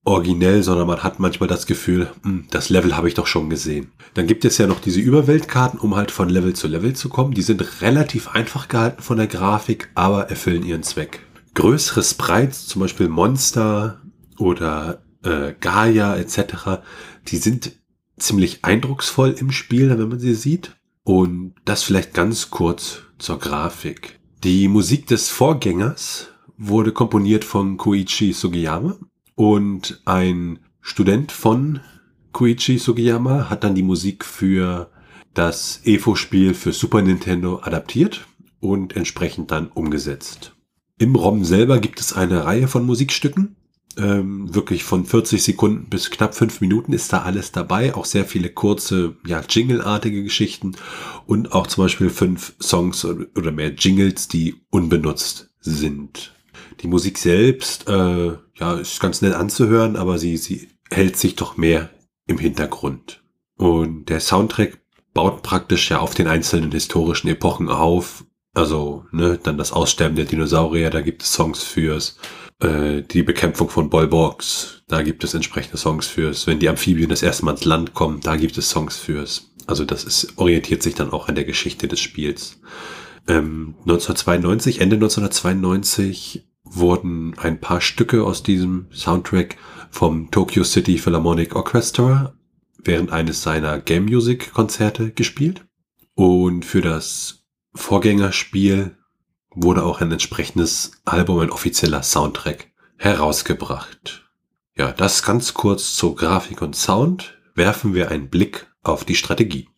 originell, 0.04 0.62
sondern 0.62 0.88
man 0.88 1.02
hat 1.02 1.20
manchmal 1.20 1.48
das 1.48 1.66
Gefühl, 1.66 2.10
hm, 2.22 2.46
das 2.50 2.70
Level 2.70 2.96
habe 2.96 3.08
ich 3.08 3.14
doch 3.14 3.26
schon 3.26 3.50
gesehen. 3.50 3.92
Dann 4.14 4.26
gibt 4.26 4.44
es 4.44 4.58
ja 4.58 4.66
noch 4.66 4.80
diese 4.80 5.00
Überweltkarten, 5.00 5.78
um 5.78 5.94
halt 5.94 6.10
von 6.10 6.28
Level 6.28 6.54
zu 6.54 6.66
Level 6.66 6.94
zu 6.94 7.08
kommen. 7.08 7.34
Die 7.34 7.42
sind 7.42 7.82
relativ 7.82 8.28
einfach 8.28 8.68
gehalten 8.68 9.02
von 9.02 9.16
der 9.16 9.28
Grafik, 9.28 9.90
aber 9.94 10.28
erfüllen 10.28 10.64
ihren 10.64 10.82
Zweck. 10.82 11.20
Größere 11.54 12.02
Sprites, 12.02 12.66
zum 12.66 12.80
Beispiel 12.80 13.08
Monster 13.08 14.02
oder 14.38 15.02
äh, 15.22 15.52
Gaia 15.60 16.16
etc., 16.16 16.82
die 17.28 17.36
sind 17.36 17.72
ziemlich 18.18 18.64
eindrucksvoll 18.64 19.34
im 19.38 19.52
Spiel, 19.52 19.90
wenn 19.90 20.08
man 20.08 20.18
sie 20.18 20.34
sieht. 20.34 20.76
Und 21.04 21.54
das 21.64 21.82
vielleicht 21.82 22.14
ganz 22.14 22.50
kurz 22.50 23.02
zur 23.18 23.38
Grafik. 23.38 24.20
Die 24.44 24.68
Musik 24.68 25.06
des 25.06 25.30
Vorgängers 25.30 26.28
wurde 26.56 26.92
komponiert 26.92 27.44
von 27.44 27.76
Koichi 27.76 28.32
Sugiyama 28.32 28.98
und 29.34 30.00
ein 30.04 30.58
Student 30.80 31.32
von 31.32 31.80
Koichi 32.32 32.78
Sugiyama 32.78 33.50
hat 33.50 33.64
dann 33.64 33.74
die 33.74 33.82
Musik 33.82 34.24
für 34.24 34.90
das 35.34 35.80
EVO-Spiel 35.84 36.54
für 36.54 36.72
Super 36.72 37.02
Nintendo 37.02 37.60
adaptiert 37.62 38.26
und 38.60 38.96
entsprechend 38.96 39.50
dann 39.50 39.68
umgesetzt. 39.68 40.54
Im 40.98 41.14
ROM 41.14 41.44
selber 41.44 41.78
gibt 41.78 42.00
es 42.00 42.12
eine 42.12 42.44
Reihe 42.44 42.68
von 42.68 42.86
Musikstücken. 42.86 43.56
Ähm, 43.98 44.54
wirklich 44.54 44.84
von 44.84 45.04
40 45.04 45.42
Sekunden 45.42 45.90
bis 45.90 46.10
knapp 46.10 46.34
5 46.34 46.60
Minuten 46.62 46.92
ist 46.92 47.12
da 47.12 47.22
alles 47.22 47.52
dabei. 47.52 47.94
Auch 47.94 48.06
sehr 48.06 48.24
viele 48.24 48.50
kurze, 48.50 49.16
ja, 49.26 49.42
Jingle-artige 49.46 50.22
Geschichten 50.22 50.72
und 51.26 51.52
auch 51.52 51.66
zum 51.66 51.84
Beispiel 51.84 52.08
fünf 52.08 52.54
Songs 52.60 53.04
oder 53.04 53.52
mehr 53.52 53.74
Jingles, 53.74 54.28
die 54.28 54.62
unbenutzt 54.70 55.50
sind. 55.60 56.31
Die 56.80 56.88
Musik 56.88 57.18
selbst, 57.18 57.88
äh, 57.88 58.32
ja, 58.54 58.74
ist 58.74 59.00
ganz 59.00 59.22
nett 59.22 59.34
anzuhören, 59.34 59.96
aber 59.96 60.18
sie, 60.18 60.36
sie 60.36 60.68
hält 60.90 61.16
sich 61.16 61.36
doch 61.36 61.56
mehr 61.56 61.90
im 62.26 62.38
Hintergrund. 62.38 63.22
Und 63.56 64.06
der 64.06 64.20
Soundtrack 64.20 64.80
baut 65.14 65.42
praktisch 65.42 65.90
ja 65.90 65.98
auf 65.98 66.14
den 66.14 66.26
einzelnen 66.26 66.72
historischen 66.72 67.28
Epochen 67.28 67.68
auf. 67.68 68.24
Also, 68.54 69.06
ne, 69.12 69.38
dann 69.42 69.58
das 69.58 69.72
Aussterben 69.72 70.16
der 70.16 70.26
Dinosaurier, 70.26 70.90
da 70.90 71.00
gibt 71.00 71.22
es 71.22 71.32
Songs 71.32 71.62
fürs, 71.62 72.18
äh, 72.60 73.02
die 73.02 73.22
Bekämpfung 73.22 73.68
von 73.68 73.88
Bollbox, 73.88 74.82
da 74.88 75.02
gibt 75.02 75.24
es 75.24 75.34
entsprechende 75.34 75.78
Songs 75.78 76.06
fürs, 76.06 76.46
wenn 76.46 76.58
die 76.58 76.68
Amphibien 76.68 77.08
das 77.08 77.22
erste 77.22 77.44
Mal 77.44 77.52
ins 77.52 77.64
Land 77.64 77.94
kommen, 77.94 78.20
da 78.20 78.36
gibt 78.36 78.58
es 78.58 78.68
Songs 78.68 78.98
fürs. 78.98 79.52
Also 79.66 79.84
das 79.84 80.04
ist, 80.04 80.36
orientiert 80.36 80.82
sich 80.82 80.94
dann 80.94 81.12
auch 81.12 81.28
an 81.28 81.34
der 81.34 81.44
Geschichte 81.44 81.88
des 81.88 82.00
Spiels. 82.00 82.60
Ähm, 83.28 83.74
1992, 83.80 84.80
Ende 84.80 84.96
1992 84.96 86.44
wurden 86.74 87.38
ein 87.38 87.60
paar 87.60 87.80
Stücke 87.80 88.24
aus 88.24 88.42
diesem 88.42 88.86
Soundtrack 88.92 89.56
vom 89.90 90.30
Tokyo 90.30 90.64
City 90.64 90.98
Philharmonic 90.98 91.54
Orchestra 91.54 92.34
während 92.84 93.12
eines 93.12 93.42
seiner 93.42 93.78
Game 93.78 94.06
Music 94.06 94.52
Konzerte 94.52 95.12
gespielt. 95.12 95.64
Und 96.14 96.64
für 96.64 96.80
das 96.80 97.44
Vorgängerspiel 97.74 98.96
wurde 99.54 99.84
auch 99.84 100.00
ein 100.00 100.12
entsprechendes 100.12 100.92
Album, 101.04 101.38
ein 101.38 101.50
offizieller 101.50 102.02
Soundtrack 102.02 102.70
herausgebracht. 102.96 104.28
Ja, 104.76 104.92
das 104.92 105.22
ganz 105.22 105.54
kurz 105.54 105.94
zur 105.96 106.16
Grafik 106.16 106.62
und 106.62 106.76
Sound. 106.76 107.38
Werfen 107.54 107.94
wir 107.94 108.10
einen 108.10 108.30
Blick 108.30 108.66
auf 108.82 109.04
die 109.04 109.14
Strategie. 109.14 109.68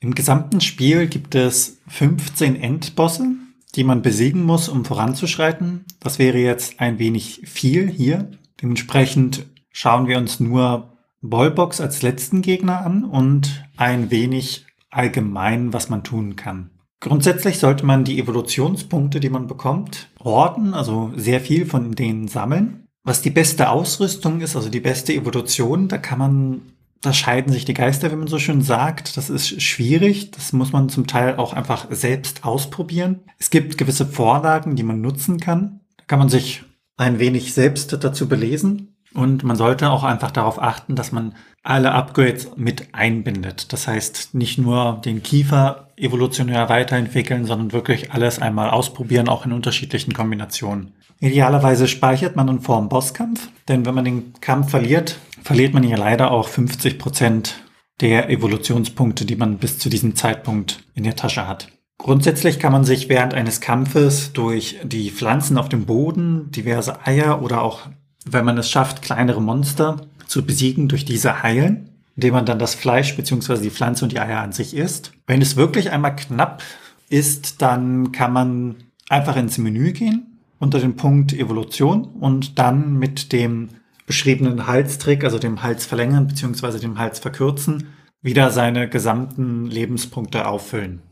Im 0.00 0.14
gesamten 0.14 0.60
Spiel 0.60 1.06
gibt 1.06 1.34
es 1.34 1.78
15 1.88 2.56
Endbosse, 2.56 3.36
die 3.74 3.84
man 3.84 4.02
besiegen 4.02 4.42
muss, 4.42 4.68
um 4.68 4.84
voranzuschreiten. 4.84 5.84
Das 6.00 6.18
wäre 6.18 6.38
jetzt 6.38 6.80
ein 6.80 6.98
wenig 6.98 7.42
viel 7.44 7.88
hier. 7.88 8.30
Dementsprechend 8.62 9.46
schauen 9.70 10.06
wir 10.06 10.18
uns 10.18 10.40
nur 10.40 10.92
Ballbox 11.22 11.80
als 11.80 12.02
letzten 12.02 12.42
Gegner 12.42 12.84
an 12.84 13.04
und 13.04 13.64
ein 13.76 14.10
wenig 14.10 14.66
allgemein, 14.90 15.72
was 15.72 15.88
man 15.88 16.04
tun 16.04 16.36
kann. 16.36 16.70
Grundsätzlich 17.00 17.58
sollte 17.58 17.84
man 17.84 18.04
die 18.04 18.18
Evolutionspunkte, 18.18 19.20
die 19.20 19.28
man 19.28 19.46
bekommt, 19.46 20.08
orten, 20.18 20.72
also 20.72 21.12
sehr 21.16 21.40
viel 21.40 21.66
von 21.66 21.92
denen 21.92 22.28
sammeln. 22.28 22.86
Was 23.02 23.20
die 23.20 23.30
beste 23.30 23.68
Ausrüstung 23.68 24.40
ist, 24.40 24.56
also 24.56 24.70
die 24.70 24.80
beste 24.80 25.12
Evolution, 25.12 25.88
da 25.88 25.98
kann 25.98 26.18
man 26.18 26.62
da 27.04 27.12
scheiden 27.12 27.52
sich 27.52 27.64
die 27.64 27.74
Geister, 27.74 28.10
wie 28.10 28.16
man 28.16 28.28
so 28.28 28.38
schön 28.38 28.62
sagt. 28.62 29.16
Das 29.16 29.30
ist 29.30 29.60
schwierig. 29.60 30.30
Das 30.30 30.52
muss 30.52 30.72
man 30.72 30.88
zum 30.88 31.06
Teil 31.06 31.36
auch 31.36 31.52
einfach 31.52 31.86
selbst 31.90 32.44
ausprobieren. 32.44 33.20
Es 33.38 33.50
gibt 33.50 33.78
gewisse 33.78 34.06
Vorlagen, 34.06 34.76
die 34.76 34.82
man 34.82 35.00
nutzen 35.00 35.38
kann. 35.38 35.80
Da 35.96 36.04
kann 36.06 36.18
man 36.18 36.28
sich 36.28 36.64
ein 36.96 37.18
wenig 37.18 37.52
selbst 37.54 37.92
dazu 37.92 38.28
belesen. 38.28 38.96
Und 39.14 39.44
man 39.44 39.56
sollte 39.56 39.90
auch 39.90 40.02
einfach 40.02 40.32
darauf 40.32 40.60
achten, 40.60 40.96
dass 40.96 41.12
man 41.12 41.34
alle 41.62 41.92
Upgrades 41.92 42.50
mit 42.56 42.88
einbindet. 42.92 43.72
Das 43.72 43.86
heißt, 43.86 44.34
nicht 44.34 44.58
nur 44.58 45.00
den 45.04 45.22
Kiefer 45.22 45.88
evolutionär 45.96 46.68
weiterentwickeln, 46.68 47.44
sondern 47.44 47.72
wirklich 47.72 48.12
alles 48.12 48.40
einmal 48.40 48.70
ausprobieren, 48.70 49.28
auch 49.28 49.46
in 49.46 49.52
unterschiedlichen 49.52 50.12
Kombinationen. 50.12 50.94
Idealerweise 51.20 51.86
speichert 51.86 52.34
man 52.34 52.48
dann 52.48 52.60
vor 52.60 52.80
Bosskampf, 52.88 53.48
denn 53.68 53.86
wenn 53.86 53.94
man 53.94 54.04
den 54.04 54.32
Kampf 54.40 54.70
verliert, 54.70 55.16
verliert 55.44 55.74
man 55.74 55.84
ja 55.84 55.96
leider 55.96 56.30
auch 56.30 56.48
50 56.48 56.98
Prozent 56.98 57.62
der 58.00 58.30
Evolutionspunkte, 58.30 59.26
die 59.26 59.36
man 59.36 59.58
bis 59.58 59.78
zu 59.78 59.90
diesem 59.90 60.16
Zeitpunkt 60.16 60.82
in 60.94 61.04
der 61.04 61.16
Tasche 61.16 61.46
hat. 61.46 61.68
Grundsätzlich 61.98 62.58
kann 62.58 62.72
man 62.72 62.84
sich 62.84 63.08
während 63.08 63.34
eines 63.34 63.60
Kampfes 63.60 64.32
durch 64.32 64.78
die 64.82 65.10
Pflanzen 65.10 65.58
auf 65.58 65.68
dem 65.68 65.84
Boden, 65.84 66.50
diverse 66.50 67.06
Eier 67.06 67.42
oder 67.42 67.62
auch, 67.62 67.82
wenn 68.24 68.44
man 68.44 68.58
es 68.58 68.70
schafft, 68.70 69.02
kleinere 69.02 69.40
Monster 69.40 70.08
zu 70.26 70.44
besiegen, 70.44 70.88
durch 70.88 71.04
diese 71.04 71.42
heilen, 71.42 71.90
indem 72.16 72.34
man 72.34 72.46
dann 72.46 72.58
das 72.58 72.74
Fleisch 72.74 73.14
bzw. 73.14 73.58
die 73.58 73.70
Pflanze 73.70 74.04
und 74.04 74.12
die 74.12 74.20
Eier 74.20 74.40
an 74.40 74.52
sich 74.52 74.74
isst. 74.74 75.12
Wenn 75.26 75.42
es 75.42 75.56
wirklich 75.56 75.92
einmal 75.92 76.16
knapp 76.16 76.62
ist, 77.10 77.60
dann 77.62 78.12
kann 78.12 78.32
man 78.32 78.76
einfach 79.08 79.36
ins 79.36 79.58
Menü 79.58 79.92
gehen 79.92 80.40
unter 80.58 80.80
dem 80.80 80.96
Punkt 80.96 81.34
Evolution 81.34 82.04
und 82.04 82.58
dann 82.58 82.94
mit 82.98 83.32
dem 83.32 83.68
beschriebenen 84.06 84.66
Halstrick, 84.66 85.24
also 85.24 85.38
dem 85.38 85.62
Hals 85.62 85.86
verlängern 85.86 86.26
bzw. 86.26 86.78
dem 86.78 86.98
Hals 86.98 87.18
verkürzen, 87.18 87.88
wieder 88.22 88.50
seine 88.50 88.88
gesamten 88.88 89.66
Lebenspunkte 89.66 90.46
auffüllen. 90.46 91.02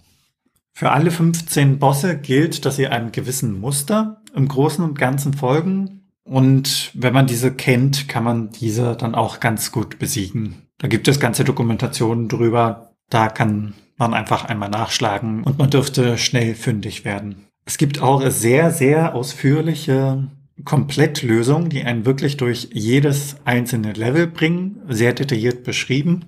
Für 0.75 0.91
alle 0.93 1.11
15 1.11 1.79
Bosse 1.79 2.19
gilt, 2.19 2.65
dass 2.65 2.77
sie 2.77 2.89
einem 2.89 3.13
gewissen 3.13 3.61
Muster 3.61 4.23
im 4.35 4.49
Großen 4.49 4.83
und 4.83 4.99
Ganzen 4.99 5.35
folgen. 5.35 6.09
Und 6.25 6.91
wenn 6.95 7.13
man 7.13 7.27
diese 7.27 7.53
kennt, 7.53 8.09
kann 8.09 8.25
man 8.25 8.51
diese 8.51 8.97
dann 8.97 9.15
auch 9.15 9.41
ganz 9.41 9.73
gut 9.73 9.99
besiegen. 9.99 10.63
Da 10.79 10.89
gibt 10.89 11.09
es 11.09 11.21
ganze 11.21 11.45
Dokumentationen 11.45 12.29
drüber. 12.29 12.95
Da 13.11 13.29
kann 13.29 13.75
man 13.99 14.15
einfach 14.15 14.47
einmal 14.47 14.71
nachschlagen 14.71 15.45
und 15.45 15.59
man 15.59 15.71
dürfte 15.71 16.17
schnell 16.17 16.55
fündig 16.55 17.05
werden. 17.05 17.47
Es 17.65 17.77
gibt 17.77 18.01
auch 18.01 18.29
sehr, 18.31 18.71
sehr 18.71 19.15
ausführliche 19.15 20.29
Komplettlösungen, 20.65 21.71
die 21.71 21.83
einen 21.83 22.05
wirklich 22.05 22.37
durch 22.37 22.69
jedes 22.73 23.37
einzelne 23.45 23.93
Level 23.93 24.27
bringen, 24.27 24.81
sehr 24.89 25.13
detailliert 25.13 25.65
beschrieben. 25.65 26.25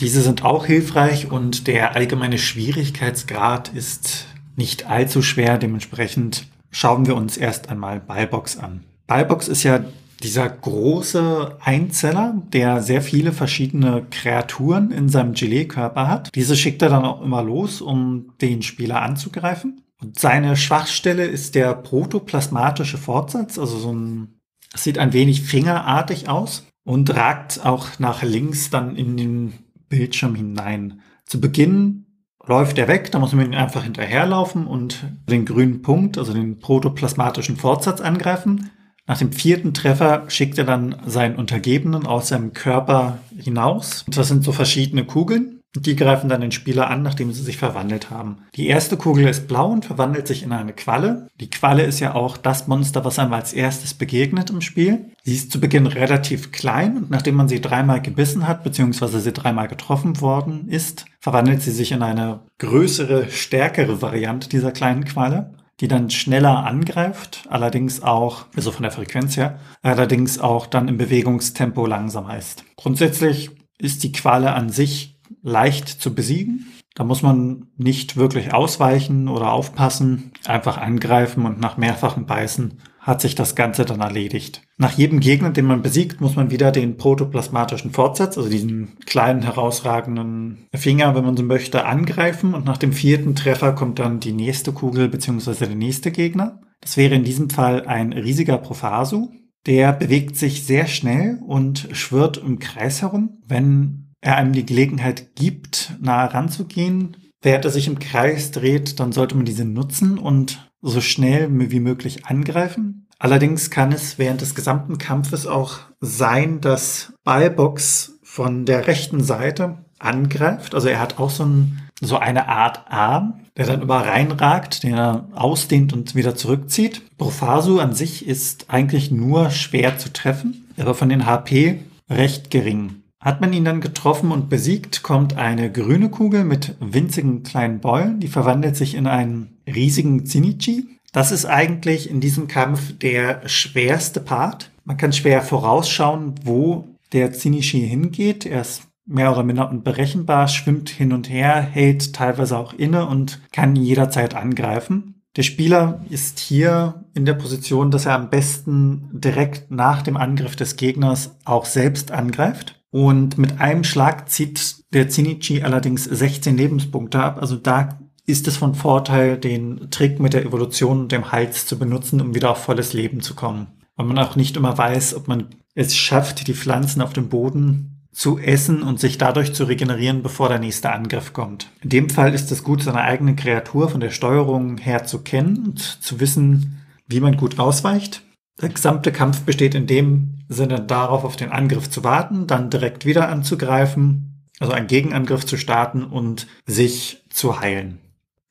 Diese 0.00 0.20
sind 0.20 0.44
auch 0.44 0.66
hilfreich 0.66 1.30
und 1.30 1.66
der 1.66 1.96
allgemeine 1.96 2.38
Schwierigkeitsgrad 2.38 3.68
ist 3.68 4.26
nicht 4.56 4.86
allzu 4.88 5.22
schwer. 5.22 5.58
Dementsprechend 5.58 6.46
schauen 6.70 7.06
wir 7.06 7.16
uns 7.16 7.36
erst 7.36 7.68
einmal 7.68 8.00
Ballbox 8.00 8.58
an. 8.58 8.84
Ballbox 9.06 9.48
ist 9.48 9.62
ja 9.62 9.84
dieser 10.22 10.48
große 10.48 11.56
Einzeller, 11.60 12.42
der 12.52 12.82
sehr 12.82 13.02
viele 13.02 13.32
verschiedene 13.32 14.06
Kreaturen 14.10 14.90
in 14.90 15.08
seinem 15.08 15.32
Gelee-Körper 15.32 16.08
hat. 16.08 16.34
Diese 16.34 16.56
schickt 16.56 16.82
er 16.82 16.88
dann 16.88 17.04
auch 17.04 17.22
immer 17.22 17.42
los, 17.42 17.80
um 17.80 18.32
den 18.40 18.62
Spieler 18.62 19.02
anzugreifen. 19.02 19.80
Und 20.00 20.18
seine 20.18 20.56
Schwachstelle 20.56 21.26
ist 21.26 21.54
der 21.54 21.74
protoplasmatische 21.74 22.98
Fortsatz, 22.98 23.58
also 23.58 23.78
so 23.78 23.92
ein, 23.92 24.40
sieht 24.74 24.98
ein 24.98 25.12
wenig 25.12 25.42
fingerartig 25.42 26.28
aus 26.28 26.66
und 26.84 27.14
ragt 27.14 27.64
auch 27.64 27.98
nach 27.98 28.22
links 28.22 28.70
dann 28.70 28.96
in 28.96 29.16
den 29.16 29.52
Bildschirm 29.88 30.34
hinein. 30.34 31.00
Zu 31.26 31.40
Beginn 31.40 32.06
läuft 32.46 32.78
er 32.78 32.88
weg, 32.88 33.10
da 33.10 33.18
muss 33.18 33.32
man 33.32 33.46
ihn 33.46 33.54
einfach 33.54 33.84
hinterherlaufen 33.84 34.66
und 34.66 35.04
den 35.28 35.44
grünen 35.44 35.82
Punkt, 35.82 36.16
also 36.16 36.32
den 36.32 36.58
protoplasmatischen 36.58 37.56
Fortsatz 37.56 38.00
angreifen. 38.00 38.70
Nach 39.06 39.18
dem 39.18 39.32
vierten 39.32 39.74
Treffer 39.74 40.24
schickt 40.28 40.58
er 40.58 40.64
dann 40.64 40.96
seinen 41.06 41.36
Untergebenen 41.36 42.06
aus 42.06 42.28
seinem 42.28 42.52
Körper 42.52 43.18
hinaus. 43.36 44.04
Das 44.08 44.28
sind 44.28 44.44
so 44.44 44.52
verschiedene 44.52 45.04
Kugeln. 45.04 45.57
Die 45.76 45.96
greifen 45.96 46.28
dann 46.28 46.40
den 46.40 46.52
Spieler 46.52 46.88
an, 46.88 47.02
nachdem 47.02 47.32
sie 47.32 47.42
sich 47.42 47.58
verwandelt 47.58 48.10
haben. 48.10 48.38
Die 48.54 48.68
erste 48.68 48.96
Kugel 48.96 49.28
ist 49.28 49.48
blau 49.48 49.70
und 49.70 49.84
verwandelt 49.84 50.26
sich 50.26 50.42
in 50.42 50.52
eine 50.52 50.72
Qualle. 50.72 51.28
Die 51.40 51.50
Qualle 51.50 51.84
ist 51.84 52.00
ja 52.00 52.14
auch 52.14 52.36
das 52.36 52.66
Monster, 52.68 53.04
was 53.04 53.18
einem 53.18 53.34
als 53.34 53.52
erstes 53.52 53.94
begegnet 53.94 54.50
im 54.50 54.60
Spiel. 54.60 55.12
Sie 55.24 55.34
ist 55.34 55.52
zu 55.52 55.60
Beginn 55.60 55.86
relativ 55.86 56.52
klein 56.52 56.96
und 56.96 57.10
nachdem 57.10 57.34
man 57.34 57.48
sie 57.48 57.60
dreimal 57.60 58.00
gebissen 58.00 58.48
hat, 58.48 58.64
beziehungsweise 58.64 59.20
sie 59.20 59.32
dreimal 59.32 59.68
getroffen 59.68 60.20
worden 60.20 60.68
ist, 60.68 61.04
verwandelt 61.20 61.62
sie 61.62 61.72
sich 61.72 61.92
in 61.92 62.02
eine 62.02 62.40
größere, 62.58 63.30
stärkere 63.30 64.00
Variante 64.00 64.48
dieser 64.48 64.72
kleinen 64.72 65.04
Qualle 65.04 65.54
die 65.80 65.86
dann 65.86 66.10
schneller 66.10 66.66
angreift, 66.66 67.46
allerdings 67.50 68.02
auch, 68.02 68.46
also 68.56 68.72
von 68.72 68.82
der 68.82 68.90
Frequenz 68.90 69.36
her, 69.36 69.60
allerdings 69.82 70.40
auch 70.40 70.66
dann 70.66 70.88
im 70.88 70.98
Bewegungstempo 70.98 71.86
langsamer 71.86 72.36
ist. 72.36 72.64
Grundsätzlich 72.76 73.50
ist 73.78 74.02
die 74.02 74.10
Qualle 74.12 74.54
an 74.54 74.70
sich 74.70 75.17
leicht 75.42 75.88
zu 75.88 76.14
besiegen. 76.14 76.66
Da 76.94 77.04
muss 77.04 77.22
man 77.22 77.68
nicht 77.76 78.16
wirklich 78.16 78.52
ausweichen 78.52 79.28
oder 79.28 79.52
aufpassen, 79.52 80.32
einfach 80.46 80.78
angreifen 80.78 81.46
und 81.46 81.60
nach 81.60 81.76
mehrfachen 81.76 82.26
Beißen 82.26 82.80
hat 83.08 83.20
sich 83.22 83.34
das 83.34 83.54
Ganze 83.54 83.84
dann 83.84 84.00
erledigt. 84.00 84.62
Nach 84.76 84.92
jedem 84.92 85.20
Gegner, 85.20 85.50
den 85.50 85.64
man 85.64 85.80
besiegt, 85.80 86.20
muss 86.20 86.36
man 86.36 86.50
wieder 86.50 86.72
den 86.72 86.98
protoplasmatischen 86.98 87.92
Fortsatz, 87.92 88.36
also 88.36 88.50
diesen 88.50 88.98
kleinen 89.06 89.42
herausragenden 89.42 90.66
Finger, 90.74 91.14
wenn 91.14 91.24
man 91.24 91.36
so 91.36 91.42
möchte, 91.42 91.86
angreifen 91.86 92.52
und 92.52 92.66
nach 92.66 92.76
dem 92.76 92.92
vierten 92.92 93.34
Treffer 93.34 93.72
kommt 93.72 93.98
dann 93.98 94.20
die 94.20 94.32
nächste 94.32 94.72
Kugel 94.72 95.08
bzw. 95.08 95.66
der 95.66 95.74
nächste 95.74 96.10
Gegner. 96.10 96.60
Das 96.80 96.96
wäre 96.96 97.14
in 97.14 97.24
diesem 97.24 97.48
Fall 97.48 97.86
ein 97.86 98.12
riesiger 98.12 98.58
Profasu. 98.58 99.30
Der 99.66 99.92
bewegt 99.92 100.36
sich 100.36 100.64
sehr 100.64 100.86
schnell 100.86 101.38
und 101.46 101.88
schwirrt 101.92 102.36
im 102.36 102.58
Kreis 102.58 103.02
herum. 103.02 103.38
Wenn 103.46 104.07
er 104.20 104.36
einem 104.36 104.52
die 104.52 104.66
Gelegenheit 104.66 105.34
gibt, 105.36 105.94
nah 106.00 106.26
ranzugehen, 106.26 107.16
während 107.42 107.64
er 107.64 107.70
sich 107.70 107.86
im 107.86 107.98
Kreis 107.98 108.50
dreht, 108.50 109.00
dann 109.00 109.12
sollte 109.12 109.36
man 109.36 109.44
diese 109.44 109.64
nutzen 109.64 110.18
und 110.18 110.70
so 110.80 111.00
schnell 111.00 111.48
wie 111.50 111.80
möglich 111.80 112.26
angreifen. 112.26 113.06
Allerdings 113.18 113.70
kann 113.70 113.92
es 113.92 114.18
während 114.18 114.40
des 114.40 114.54
gesamten 114.54 114.98
Kampfes 114.98 115.46
auch 115.46 115.80
sein, 116.00 116.60
dass 116.60 117.12
Ballbox 117.24 118.18
von 118.22 118.64
der 118.64 118.86
rechten 118.86 119.22
Seite 119.22 119.78
angreift. 119.98 120.74
Also 120.74 120.88
er 120.88 121.00
hat 121.00 121.18
auch 121.18 121.30
so, 121.30 121.44
ein, 121.44 121.88
so 122.00 122.18
eine 122.18 122.48
Art 122.48 122.90
Arm, 122.90 123.40
der 123.56 123.66
dann 123.66 123.82
über 123.82 124.06
reinragt, 124.06 124.84
den 124.84 124.94
er 124.94 125.28
ausdehnt 125.34 125.92
und 125.92 126.14
wieder 126.14 126.36
zurückzieht. 126.36 127.02
Profasu 127.18 127.80
an 127.80 127.92
sich 127.92 128.26
ist 128.26 128.66
eigentlich 128.68 129.10
nur 129.10 129.50
schwer 129.50 129.98
zu 129.98 130.12
treffen, 130.12 130.68
aber 130.78 130.94
von 130.94 131.08
den 131.08 131.26
HP 131.26 131.80
recht 132.08 132.50
gering. 132.50 133.02
Hat 133.20 133.40
man 133.40 133.52
ihn 133.52 133.64
dann 133.64 133.80
getroffen 133.80 134.30
und 134.30 134.48
besiegt, 134.48 135.02
kommt 135.02 135.36
eine 135.36 135.72
grüne 135.72 136.08
Kugel 136.08 136.44
mit 136.44 136.76
winzigen 136.80 137.42
kleinen 137.42 137.80
Beulen, 137.80 138.20
die 138.20 138.28
verwandelt 138.28 138.76
sich 138.76 138.94
in 138.94 139.06
einen 139.06 139.58
riesigen 139.66 140.24
Zinichi. 140.24 140.98
Das 141.12 141.32
ist 141.32 141.46
eigentlich 141.46 142.08
in 142.08 142.20
diesem 142.20 142.46
Kampf 142.46 142.96
der 142.98 143.48
schwerste 143.48 144.20
Part. 144.20 144.70
Man 144.84 144.96
kann 144.96 145.12
schwer 145.12 145.42
vorausschauen, 145.42 146.34
wo 146.44 146.86
der 147.12 147.32
Zinichi 147.32 147.86
hingeht. 147.88 148.46
Er 148.46 148.60
ist 148.60 148.82
mehr 149.04 149.32
oder 149.32 149.42
minder 149.42 149.68
unberechenbar, 149.68 150.48
schwimmt 150.48 150.90
hin 150.90 151.12
und 151.12 151.28
her, 151.28 151.60
hält 151.60 152.12
teilweise 152.14 152.56
auch 152.56 152.74
inne 152.74 153.06
und 153.06 153.40
kann 153.52 153.74
jederzeit 153.74 154.34
angreifen. 154.34 155.22
Der 155.36 155.42
Spieler 155.42 156.04
ist 156.10 156.38
hier 156.38 157.04
in 157.14 157.24
der 157.24 157.34
Position, 157.34 157.90
dass 157.90 158.06
er 158.06 158.14
am 158.14 158.30
besten 158.30 159.08
direkt 159.12 159.70
nach 159.70 160.02
dem 160.02 160.16
Angriff 160.16 160.56
des 160.56 160.76
Gegners 160.76 161.36
auch 161.44 161.64
selbst 161.64 162.10
angreift. 162.10 162.77
Und 162.90 163.38
mit 163.38 163.60
einem 163.60 163.84
Schlag 163.84 164.30
zieht 164.30 164.76
der 164.92 165.08
Zinichi 165.08 165.62
allerdings 165.62 166.04
16 166.04 166.56
Lebenspunkte 166.56 167.20
ab. 167.20 167.38
Also 167.40 167.56
da 167.56 167.98
ist 168.24 168.46
es 168.48 168.56
von 168.56 168.74
Vorteil, 168.74 169.38
den 169.38 169.90
Trick 169.90 170.20
mit 170.20 170.34
der 170.34 170.44
Evolution 170.44 171.00
und 171.00 171.12
dem 171.12 171.32
Hals 171.32 171.66
zu 171.66 171.78
benutzen, 171.78 172.20
um 172.20 172.34
wieder 172.34 172.50
auf 172.50 172.62
volles 172.62 172.92
Leben 172.92 173.20
zu 173.20 173.34
kommen. 173.34 173.68
Weil 173.96 174.06
man 174.06 174.18
auch 174.18 174.36
nicht 174.36 174.56
immer 174.56 174.76
weiß, 174.76 175.14
ob 175.14 175.28
man 175.28 175.46
es 175.74 175.96
schafft, 175.96 176.46
die 176.46 176.54
Pflanzen 176.54 177.02
auf 177.02 177.12
dem 177.12 177.28
Boden 177.28 177.98
zu 178.12 178.38
essen 178.38 178.82
und 178.82 178.98
sich 178.98 179.16
dadurch 179.16 179.54
zu 179.54 179.64
regenerieren, 179.64 180.22
bevor 180.22 180.48
der 180.48 180.58
nächste 180.58 180.92
Angriff 180.92 181.32
kommt. 181.32 181.70
In 181.82 181.90
dem 181.90 182.10
Fall 182.10 182.34
ist 182.34 182.50
es 182.50 182.64
gut, 182.64 182.82
seine 182.82 183.02
eigene 183.02 183.36
Kreatur 183.36 183.88
von 183.88 184.00
der 184.00 184.10
Steuerung 184.10 184.78
her 184.78 185.04
zu 185.04 185.20
kennen 185.20 185.64
und 185.66 185.78
zu 185.78 186.18
wissen, 186.18 186.84
wie 187.06 187.20
man 187.20 187.36
gut 187.36 187.58
ausweicht. 187.58 188.22
Der 188.60 188.70
gesamte 188.70 189.12
Kampf 189.12 189.42
besteht 189.42 189.74
in 189.74 189.86
dem 189.86 190.38
Sinne 190.48 190.80
darauf, 190.80 191.24
auf 191.24 191.36
den 191.36 191.52
Angriff 191.52 191.88
zu 191.88 192.02
warten, 192.02 192.46
dann 192.46 192.70
direkt 192.70 193.06
wieder 193.06 193.28
anzugreifen, 193.28 194.48
also 194.58 194.72
einen 194.72 194.88
Gegenangriff 194.88 195.46
zu 195.46 195.56
starten 195.56 196.02
und 196.02 196.48
sich 196.66 197.24
zu 197.30 197.60
heilen. 197.60 197.98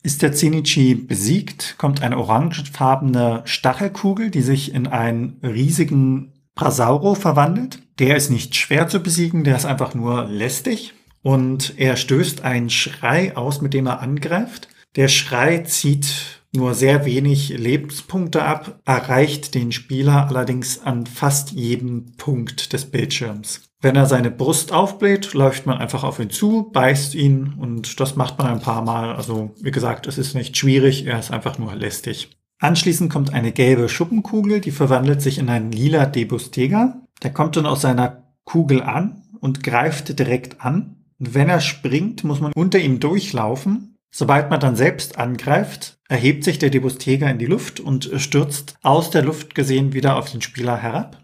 Ist 0.04 0.22
der 0.22 0.32
Zenichi 0.32 0.96
besiegt, 0.96 1.76
kommt 1.78 2.02
eine 2.02 2.18
orangefarbene 2.18 3.42
Stachelkugel, 3.44 4.30
die 4.30 4.42
sich 4.42 4.74
in 4.74 4.88
einen 4.88 5.40
riesigen 5.44 6.32
Prasauro 6.56 7.16
verwandelt. 7.16 7.80
Der 8.00 8.16
ist 8.16 8.30
nicht 8.30 8.56
schwer 8.56 8.88
zu 8.88 9.02
besiegen, 9.02 9.44
der 9.44 9.58
ist 9.58 9.66
einfach 9.66 9.94
nur 9.94 10.26
lästig. 10.26 10.94
Und 11.22 11.74
er 11.78 11.98
stößt 11.98 12.44
einen 12.44 12.70
Schrei 12.70 13.36
aus, 13.36 13.62
mit 13.62 13.74
dem 13.74 13.88
er 13.88 14.00
angreift. 14.00 14.70
Der 14.96 15.10
Schrei 15.10 15.60
zieht 15.60 16.37
nur 16.58 16.74
sehr 16.74 17.06
wenig 17.06 17.50
Lebenspunkte 17.50 18.44
ab, 18.44 18.82
erreicht 18.84 19.56
den 19.56 19.72
Spieler 19.72 20.28
allerdings 20.28 20.82
an 20.84 21.06
fast 21.06 21.52
jedem 21.52 22.18
Punkt 22.18 22.74
des 22.74 22.92
Bildschirms. 22.92 23.62
Wenn 23.80 23.96
er 23.96 24.08
seine 24.08 24.32
Brust 24.32 24.74
aufbläht, 24.74 25.34
läuft 25.34 25.66
man 25.66 25.78
einfach 25.78 26.04
auf 26.04 26.20
ihn 26.20 26.30
zu, 26.30 26.70
beißt 26.74 27.16
ihn 27.16 27.54
und 27.58 28.00
das 28.00 28.16
macht 28.16 28.38
man 28.38 28.48
ein 28.48 28.60
paar 28.60 28.82
Mal. 28.82 29.16
Also 29.16 29.52
wie 29.62 29.72
gesagt, 29.72 30.08
es 30.08 30.18
ist 30.18 30.34
nicht 30.34 30.58
schwierig, 30.58 31.06
er 31.06 31.20
ist 31.20 31.32
einfach 31.32 31.58
nur 31.60 31.76
lästig. 31.76 32.32
Anschließend 32.60 33.12
kommt 33.12 33.34
eine 33.34 33.52
gelbe 33.52 33.88
Schuppenkugel, 33.88 34.62
die 34.62 34.72
verwandelt 34.72 35.22
sich 35.22 35.38
in 35.38 35.50
einen 35.50 35.72
lila 35.72 36.08
Debustega. 36.08 37.02
Der 37.22 37.32
kommt 37.32 37.56
dann 37.56 37.68
aus 37.68 37.82
seiner 37.82 38.34
Kugel 38.46 38.82
an 38.82 39.22
und 39.40 39.64
greift 39.64 40.18
direkt 40.18 40.62
an. 40.62 40.96
Wenn 41.20 41.50
er 41.50 41.62
springt, 41.62 42.24
muss 42.24 42.42
man 42.42 42.54
unter 42.54 42.80
ihm 42.80 43.00
durchlaufen 43.00 43.97
Sobald 44.10 44.50
man 44.50 44.60
dann 44.60 44.76
selbst 44.76 45.18
angreift, 45.18 46.00
erhebt 46.08 46.44
sich 46.44 46.60
der 46.60 46.70
Debustega 46.70 47.30
in 47.30 47.38
die 47.38 47.46
Luft 47.46 47.80
und 47.80 48.10
stürzt 48.18 48.78
aus 48.82 49.10
der 49.10 49.24
Luft 49.24 49.56
gesehen 49.56 49.94
wieder 49.94 50.18
auf 50.18 50.32
den 50.32 50.42
Spieler 50.42 50.78
herab. 50.78 51.24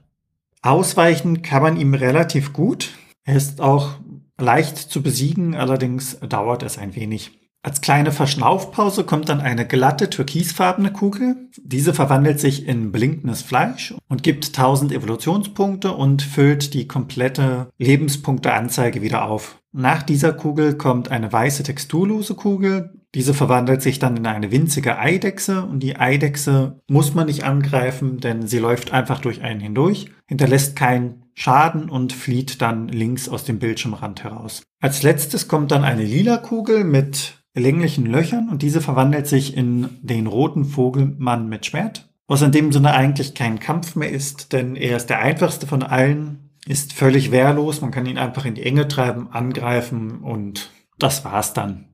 Ausweichen 0.61 1.41
kann 1.41 1.63
man 1.63 1.77
ihm 1.77 1.93
relativ 1.93 2.53
gut. 2.53 2.91
Er 3.23 3.35
ist 3.35 3.61
auch 3.61 3.95
leicht 4.39 4.77
zu 4.77 5.01
besiegen, 5.01 5.55
allerdings 5.55 6.19
dauert 6.19 6.63
es 6.63 6.77
ein 6.77 6.95
wenig. 6.95 7.42
Als 7.65 7.79
kleine 7.79 8.11
Verschnaufpause 8.11 9.05
kommt 9.05 9.29
dann 9.29 9.39
eine 9.39 9.65
glatte 9.65 10.09
türkisfarbene 10.09 10.91
Kugel. 10.91 11.47
Diese 11.63 11.93
verwandelt 11.93 12.41
sich 12.41 12.67
in 12.67 12.91
blinkendes 12.91 13.41
Fleisch 13.41 13.93
und 14.09 14.21
gibt 14.21 14.47
1000 14.47 14.91
Evolutionspunkte 14.91 15.93
und 15.93 16.23
füllt 16.23 16.73
die 16.73 16.89
komplette 16.89 17.69
Lebenspunkteanzeige 17.77 19.01
wieder 19.01 19.23
auf. 19.23 19.61
Nach 19.71 20.03
dieser 20.03 20.33
Kugel 20.33 20.77
kommt 20.77 21.09
eine 21.09 21.31
weiße 21.31 21.63
texturlose 21.63 22.35
Kugel. 22.35 22.99
Diese 23.15 23.33
verwandelt 23.33 23.81
sich 23.81 23.97
dann 23.97 24.17
in 24.17 24.27
eine 24.27 24.51
winzige 24.51 24.99
Eidechse 24.99 25.63
und 25.63 25.79
die 25.79 25.95
Eidechse 25.95 26.81
muss 26.89 27.13
man 27.13 27.27
nicht 27.27 27.45
angreifen, 27.45 28.19
denn 28.19 28.45
sie 28.45 28.59
läuft 28.59 28.91
einfach 28.91 29.21
durch 29.21 29.41
einen 29.41 29.61
hindurch, 29.61 30.11
hinterlässt 30.27 30.75
keinen 30.75 31.23
Schaden 31.33 31.89
und 31.89 32.11
flieht 32.11 32.61
dann 32.61 32.89
links 32.89 33.29
aus 33.29 33.45
dem 33.45 33.59
Bildschirmrand 33.59 34.25
heraus. 34.25 34.63
Als 34.81 35.01
letztes 35.01 35.47
kommt 35.47 35.71
dann 35.71 35.85
eine 35.85 36.03
lila 36.03 36.37
Kugel 36.37 36.83
mit 36.83 37.42
länglichen 37.55 38.05
Löchern 38.05 38.49
und 38.49 38.61
diese 38.61 38.81
verwandelt 38.81 39.27
sich 39.27 39.55
in 39.55 39.89
den 40.01 40.27
roten 40.27 40.65
Vogelmann 40.65 41.49
mit 41.49 41.65
Schwert, 41.65 42.09
was 42.27 42.41
in 42.41 42.51
dem 42.51 42.71
Sinne 42.71 42.93
eigentlich 42.93 43.33
kein 43.33 43.59
Kampf 43.59 43.95
mehr 43.95 44.11
ist, 44.11 44.53
denn 44.53 44.75
er 44.75 44.97
ist 44.97 45.07
der 45.07 45.19
einfachste 45.19 45.67
von 45.67 45.83
allen, 45.83 46.49
ist 46.65 46.93
völlig 46.93 47.31
wehrlos, 47.31 47.81
man 47.81 47.91
kann 47.91 48.05
ihn 48.05 48.17
einfach 48.17 48.45
in 48.45 48.55
die 48.55 48.63
Enge 48.63 48.87
treiben, 48.87 49.27
angreifen 49.31 50.21
und 50.21 50.71
das 50.97 51.25
war's 51.25 51.53
dann. 51.53 51.85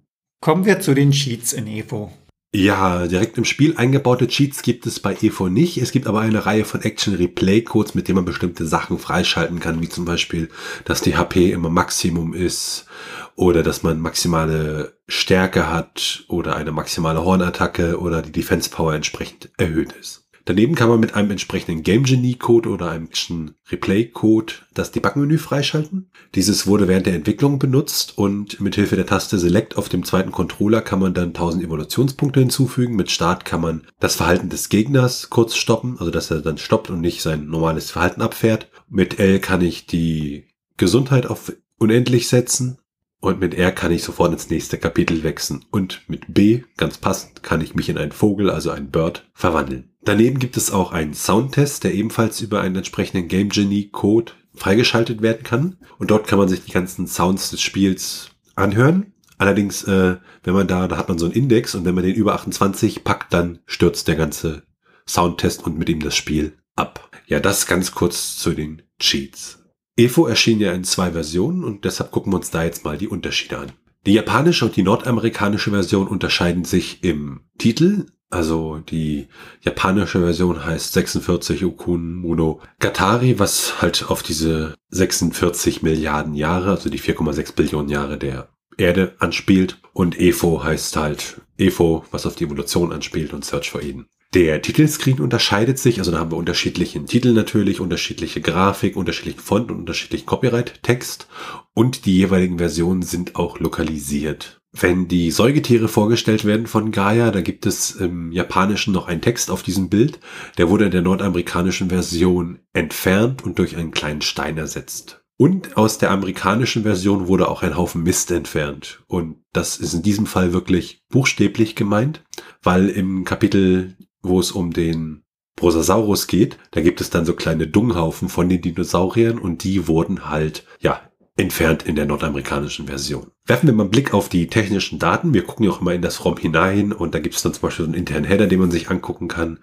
Kommen 0.42 0.66
wir 0.66 0.80
zu 0.80 0.94
den 0.94 1.12
Cheats 1.12 1.52
in 1.52 1.68
Evo. 1.68 2.12
Ja, 2.52 3.06
direkt 3.06 3.38
im 3.38 3.46
Spiel 3.46 3.78
eingebaute 3.78 4.28
Cheats 4.28 4.64
gibt 4.64 4.88
es 4.88 5.00
bei 5.00 5.16
EVO 5.22 5.50
nicht. 5.50 5.78
Es 5.78 5.92
gibt 5.92 6.08
aber 6.08 6.22
eine 6.22 6.48
Reihe 6.48 6.66
von 6.66 6.82
Action 6.82 7.14
Replay 7.14 7.62
Codes, 7.62 7.94
mit 7.94 8.08
denen 8.08 8.16
man 8.16 8.26
bestimmte 8.26 8.66
Sachen 8.66 8.98
freischalten 8.98 9.60
kann, 9.60 9.82
wie 9.84 9.90
zum 9.90 10.06
Beispiel, 10.06 10.50
dass 10.84 11.02
die 11.02 11.16
HP 11.16 11.52
immer 11.52 11.70
Maximum 11.70 12.34
ist 12.34 12.88
oder 13.36 13.62
dass 13.62 13.84
man 13.84 14.00
maximale 14.00 14.99
Stärke 15.10 15.70
hat 15.70 16.24
oder 16.28 16.56
eine 16.56 16.72
maximale 16.72 17.26
Hornattacke 17.26 18.00
oder 18.00 18.22
die 18.22 18.32
Defense 18.32 18.70
Power 18.70 18.94
entsprechend 18.94 19.50
erhöht 19.58 19.92
ist. 19.94 20.30
Daneben 20.46 20.74
kann 20.74 20.90
man 20.90 21.00
mit 21.00 21.14
einem 21.14 21.30
entsprechenden 21.30 21.84
Game 21.84 22.06
Genie 22.06 22.34
Code 22.34 22.70
oder 22.70 22.90
einem 22.90 23.06
Action 23.06 23.54
Replay 23.72 24.06
Code 24.06 24.54
das 24.74 24.92
Debug-Menü 24.92 25.38
freischalten. 25.38 26.10
Dieses 26.34 26.66
wurde 26.66 26.88
während 26.88 27.06
der 27.06 27.14
Entwicklung 27.14 27.60
benutzt 27.60 28.18
und 28.18 28.60
mit 28.60 28.74
Hilfe 28.74 28.96
der 28.96 29.06
Taste 29.06 29.38
Select 29.38 29.78
auf 29.78 29.90
dem 29.90 30.04
zweiten 30.04 30.32
Controller 30.32 30.82
kann 30.82 31.00
man 31.00 31.14
dann 31.14 31.28
1000 31.28 31.64
Evolutionspunkte 31.66 32.40
hinzufügen. 32.40 32.96
Mit 32.96 33.12
Start 33.12 33.46
kann 33.46 33.62
man 33.62 33.84
das 34.00 34.16
Verhalten 34.16 34.50
des 34.50 34.70
Gegners 34.70 35.30
kurz 35.30 35.56
stoppen, 35.56 35.98
also 36.00 36.10
dass 36.10 36.32
er 36.32 36.42
dann 36.42 36.58
stoppt 36.58 36.90
und 36.90 37.02
nicht 37.02 37.22
sein 37.22 37.46
normales 37.48 37.92
Verhalten 37.92 38.24
abfährt. 38.24 38.70
Mit 38.90 39.20
L 39.20 39.40
kann 39.40 39.62
ich 39.62 39.86
die 39.86 40.46
Gesundheit 40.78 41.28
auf 41.28 41.54
unendlich 41.78 42.28
setzen 42.28 42.80
und 43.22 43.40
mit 43.40 43.54
R 43.54 43.72
kann 43.72 43.92
ich 43.92 44.04
sofort 44.04 44.32
ins 44.32 44.50
nächste 44.50 44.78
Kapitel 44.78 45.24
wechseln. 45.24 45.66
Und 45.72 46.02
mit 46.08 46.34
B, 46.34 46.64
ganz 46.78 46.98
passend, 46.98 47.44
kann 47.44 47.62
ich 47.62 47.76
mich 47.76 47.90
in 47.90 47.98
einen 47.98 48.14
Vogel, 48.14 48.50
also 48.50 48.72
ein 48.72 48.92
Bird, 48.92 49.30
verwandeln. 49.34 49.92
Daneben 50.04 50.40
gibt 50.40 50.56
es 50.56 50.72
auch 50.72 50.94
einen 50.94 51.14
Soundtest, 51.14 51.84
der 51.84 51.94
ebenfalls 51.94 52.40
über 52.40 52.62
einen 52.62 52.78
entsprechenden 52.78 53.28
Game 53.28 53.50
Genie 53.50 53.90
Code 53.90 54.32
freigeschaltet 54.56 55.22
werden 55.22 55.44
kann. 55.44 55.78
Und 55.98 56.12
dort 56.12 56.28
kann 56.28 56.40
man 56.40 56.48
sich 56.48 56.64
die 56.64 56.72
ganzen 56.72 57.08
Sounds 57.08 57.50
des 57.50 57.62
Spiels 57.62 58.30
anhören. 58.56 59.14
Allerdings, 59.38 59.84
äh, 59.84 60.18
wenn 60.44 60.54
man 60.54 60.68
da, 60.68 60.88
da 60.88 60.98
hat 60.98 61.10
man 61.10 61.20
so 61.20 61.26
einen 61.26 61.36
Index 61.36 61.76
und 61.76 61.86
wenn 61.86 61.96
man 61.96 62.04
den 62.04 62.16
über 62.16 62.34
28 62.34 63.04
packt, 63.04 63.34
dann 63.34 63.60
stürzt 63.66 64.08
der 64.08 64.16
ganze 64.16 64.64
Soundtest 65.08 65.66
und 65.66 65.78
mit 65.78 65.90
ihm 65.90 66.02
das 66.02 66.16
Spiel 66.16 66.58
ab. 66.76 67.10
Ja, 67.26 67.40
das 67.40 67.68
ganz 67.68 67.92
kurz 67.92 68.38
zu 68.38 68.52
den 68.52 68.82
Cheats. 69.00 69.59
EFO 70.00 70.28
erschien 70.28 70.62
ja 70.62 70.72
in 70.72 70.86
zwei 70.86 71.12
Versionen 71.12 71.64
und 71.64 71.84
deshalb 71.84 72.12
gucken 72.12 72.32
wir 72.32 72.38
uns 72.38 72.52
da 72.52 72.64
jetzt 72.64 72.86
mal 72.86 72.98
die 72.98 73.10
Unterschiede 73.10 73.58
an. 73.58 73.72
Die 74.06 74.14
japanische 74.14 74.66
und 74.66 74.78
die 74.78 74.84
nordamerikanische 74.84 75.72
Version 75.72 76.08
unterscheiden 76.08 76.64
sich 76.64 77.04
im 77.04 77.42
Titel, 77.58 78.06
also 78.30 78.78
die 78.78 79.28
japanische 79.62 80.20
Version 80.20 80.64
heißt 80.64 80.94
46 80.94 81.66
Okun 81.66 82.14
Monogatari, 82.16 83.40
was 83.40 83.82
halt 83.82 84.06
auf 84.10 84.24
diese 84.24 84.76
46 84.90 85.82
Milliarden 85.82 86.34
Jahre, 86.34 86.70
also 86.70 86.90
die 86.90 87.00
4,6 87.00 87.56
Billionen 87.56 87.90
Jahre 87.90 88.18
der 88.18 88.50
Erde 88.78 89.16
anspielt. 89.20 89.82
Und 89.94 90.18
EFO 90.18 90.64
heißt 90.64 90.96
halt 90.96 91.42
EFO, 91.58 92.06
was 92.12 92.26
auf 92.26 92.36
die 92.36 92.46
Evolution 92.46 92.94
anspielt 92.94 93.34
und 93.34 93.44
Search 93.44 93.70
for 93.72 93.82
Eden. 93.82 94.08
Der 94.36 94.62
Titelscreen 94.62 95.20
unterscheidet 95.20 95.80
sich, 95.80 95.98
also 95.98 96.12
da 96.12 96.20
haben 96.20 96.32
wir 96.32 96.38
unterschiedlichen 96.38 97.08
Titel 97.08 97.34
natürlich, 97.34 97.80
unterschiedliche 97.80 98.42
Grafik, 98.42 98.96
unterschiedlichen 98.96 99.40
Font 99.40 99.72
und 99.72 99.80
unterschiedlichen 99.80 100.28
Copyright-Text 100.28 101.28
und 101.74 102.06
die 102.06 102.16
jeweiligen 102.18 102.60
Versionen 102.60 103.02
sind 103.02 103.36
auch 103.36 103.60
lokalisiert. 103.60 104.62
Wenn 104.72 105.08
die 105.08 105.32
Säugetiere 105.32 105.88
vorgestellt 105.88 106.46
werden 106.46 106.68
von 106.68 106.92
Gaia, 106.92 107.32
da 107.32 107.42
gibt 107.42 107.66
es 107.66 107.92
im 107.92 108.32
Japanischen 108.32 108.94
noch 108.94 109.08
einen 109.08 109.22
Text 109.22 109.50
auf 109.50 109.64
diesem 109.64 109.90
Bild. 109.90 110.20
Der 110.60 110.70
wurde 110.70 110.86
in 110.86 110.92
der 110.92 111.02
nordamerikanischen 111.02 111.90
Version 111.90 112.60
entfernt 112.72 113.44
und 113.44 113.58
durch 113.58 113.76
einen 113.78 113.90
kleinen 113.90 114.22
Stein 114.22 114.60
ersetzt. 114.60 115.24
Und 115.38 115.78
aus 115.78 115.98
der 115.98 116.12
amerikanischen 116.12 116.84
Version 116.84 117.28
wurde 117.28 117.48
auch 117.48 117.64
ein 117.64 117.78
Haufen 117.78 118.04
Mist 118.04 118.30
entfernt. 118.30 119.02
Und 119.08 119.38
das 119.54 119.78
ist 119.78 119.94
in 119.94 120.04
diesem 120.04 120.28
Fall 120.28 120.54
wirklich 120.54 121.04
buchstäblich 121.10 121.76
gemeint, 121.76 122.24
weil 122.62 122.90
im 122.90 123.24
Kapitel, 123.24 123.96
wo 124.22 124.40
es 124.40 124.52
um 124.52 124.72
den 124.72 125.24
Brosasaurus 125.56 126.28
geht, 126.28 126.58
da 126.72 126.82
gibt 126.82 127.02
es 127.02 127.10
dann 127.10 127.26
so 127.26 127.34
kleine 127.34 127.68
Dunghaufen 127.68 128.30
von 128.30 128.48
den 128.48 128.62
Dinosauriern 128.62 129.38
und 129.38 129.64
die 129.64 129.88
wurden 129.88 130.30
halt, 130.30 130.66
ja, 130.80 131.02
entfernt 131.36 131.84
in 131.84 131.96
der 131.96 132.06
nordamerikanischen 132.06 132.88
Version. 132.88 133.32
Werfen 133.46 133.68
wir 133.68 133.74
mal 133.74 133.84
einen 133.84 133.92
Blick 133.92 134.14
auf 134.14 134.30
die 134.30 134.48
technischen 134.48 135.00
Daten. 135.00 135.34
Wir 135.34 135.44
gucken 135.44 135.66
ja 135.66 135.72
auch 135.72 135.82
immer 135.82 135.94
in 135.94 136.02
das 136.02 136.24
ROM 136.26 136.38
hinein 136.38 136.92
und 136.92 137.16
da 137.16 137.20
gibt 137.20 137.36
es 137.36 137.42
dann 137.42 137.54
zum 137.54 137.62
Beispiel 137.62 137.86
so 137.86 137.92
einen 137.92 138.00
internen 138.00 138.26
Header, 138.26 138.48
den 138.48 138.60
man 138.60 138.72
sich 138.72 138.90
angucken 138.90 139.28
kann. 139.28 139.60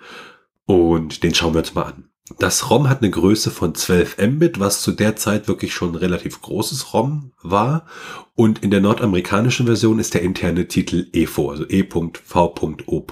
Und 0.65 1.23
den 1.23 1.35
schauen 1.35 1.55
wir 1.55 1.61
uns 1.61 1.75
mal 1.75 1.83
an. 1.83 2.09
Das 2.39 2.71
ROM 2.71 2.89
hat 2.89 3.03
eine 3.03 3.11
Größe 3.11 3.53
von 3.53 3.75
12 3.75 4.19
Mbit, 4.19 4.59
was 4.59 4.83
zu 4.83 4.91
der 4.91 5.15
Zeit 5.15 5.47
wirklich 5.47 5.73
schon 5.73 5.95
relativ 5.95 6.41
großes 6.43 6.93
ROM 6.93 7.31
war. 7.41 7.87
Und 8.35 8.65
in 8.65 8.73
der 8.73 8.81
nordamerikanischen 8.81 9.67
Version 9.67 10.01
ist 10.01 10.13
der 10.13 10.23
interne 10.23 10.67
Titel 10.67 11.07
EFO, 11.13 11.51
also 11.51 11.65
E.V.O. 11.69 13.07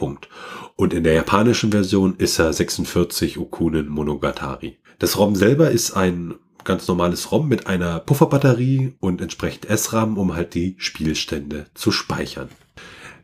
Und 0.77 0.93
in 0.93 1.05
der 1.05 1.15
japanischen 1.15 1.71
Version 1.71 2.17
ist 2.17 2.41
er 2.41 2.53
46 2.53 3.39
Okunen 3.39 3.89
Monogatari. 3.89 4.79
Das 4.99 5.17
ROM 5.17 5.37
selber 5.37 5.71
ist 5.71 5.93
ein 5.93 6.35
ganz 6.65 6.89
normales 6.89 7.31
ROM 7.31 7.47
mit 7.47 7.69
einer 7.69 8.01
Pufferbatterie 8.01 8.95
und 8.99 9.21
entsprechend 9.21 9.67
SRAM, 9.69 10.19
um 10.19 10.35
halt 10.35 10.55
die 10.55 10.75
Spielstände 10.79 11.67
zu 11.75 11.93
speichern. 11.93 12.49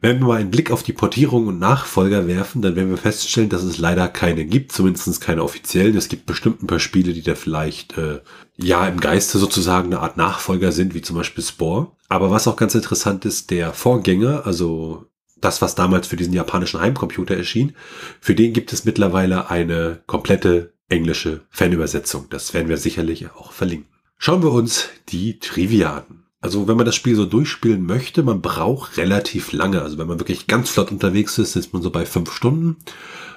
Wenn 0.03 0.19
wir 0.19 0.27
mal 0.27 0.41
einen 0.41 0.51
Blick 0.51 0.71
auf 0.71 0.83
die 0.83 0.95
Portierung 0.95 1.47
und 1.47 1.59
Nachfolger 1.59 2.27
werfen, 2.27 2.63
dann 2.63 2.75
werden 2.75 2.89
wir 2.89 2.97
feststellen, 2.97 3.51
dass 3.51 3.63
es 3.63 3.77
leider 3.77 4.09
keine 4.09 4.47
gibt, 4.47 4.73
zumindest 4.73 5.21
keine 5.21 5.43
offiziellen. 5.43 5.97
Es 5.97 6.09
gibt 6.09 6.25
bestimmt 6.25 6.63
ein 6.63 6.67
paar 6.67 6.81
Spiele, 6.81 7.13
die 7.13 7.23
da 7.23 7.35
vielleicht 7.35 7.99
äh, 7.99 8.21
ja 8.57 8.87
im 8.89 9.01
Geiste 9.01 9.39
sozusagen 9.39 9.89
eine 9.89 10.01
Art 10.01 10.17
Nachfolger 10.17 10.73
sind, 10.73 10.95
wie 10.95 11.03
zum 11.03 11.17
Beispiel 11.17 11.45
Spore. 11.45 11.93
Aber 12.09 12.31
was 12.31 12.49
auch 12.49 12.57
ganz 12.57 12.75
interessant 12.75 13.27
ist, 13.27 13.51
der 13.51 13.75
Vorgänger, 13.75 14.47
also 14.47 15.07
das, 15.41 15.61
was 15.61 15.75
damals 15.75 16.07
für 16.07 16.17
diesen 16.17 16.33
japanischen 16.33 16.81
Heimcomputer 16.81 17.37
erschien, 17.37 17.75
für 18.21 18.35
den 18.35 18.55
gibt 18.55 18.73
es 18.73 18.87
mittlerweile 18.87 19.51
eine 19.51 20.01
komplette 20.07 20.73
englische 20.89 21.43
Fanübersetzung. 21.51 22.27
Das 22.31 22.55
werden 22.55 22.69
wir 22.69 22.79
sicherlich 22.79 23.31
auch 23.33 23.53
verlinken. 23.53 23.89
Schauen 24.17 24.43
wir 24.43 24.53
uns 24.53 24.89
die 25.09 25.39
Trivia 25.39 25.99
an. 25.99 26.25
Also 26.41 26.67
wenn 26.67 26.77
man 26.77 26.87
das 26.87 26.95
Spiel 26.95 27.15
so 27.15 27.27
durchspielen 27.27 27.85
möchte, 27.85 28.23
man 28.23 28.41
braucht 28.41 28.97
relativ 28.97 29.53
lange. 29.53 29.83
Also 29.83 29.99
wenn 29.99 30.09
man 30.09 30.21
wirklich 30.21 30.47
ganz 30.47 30.71
flott 30.71 30.91
unterwegs 30.91 31.39
ist, 31.39 31.57
ist 31.57 31.73
man 31.73 31.83
so 31.83 31.91
bei 31.91 32.07
fünf 32.07 32.33
Stunden. 32.33 32.77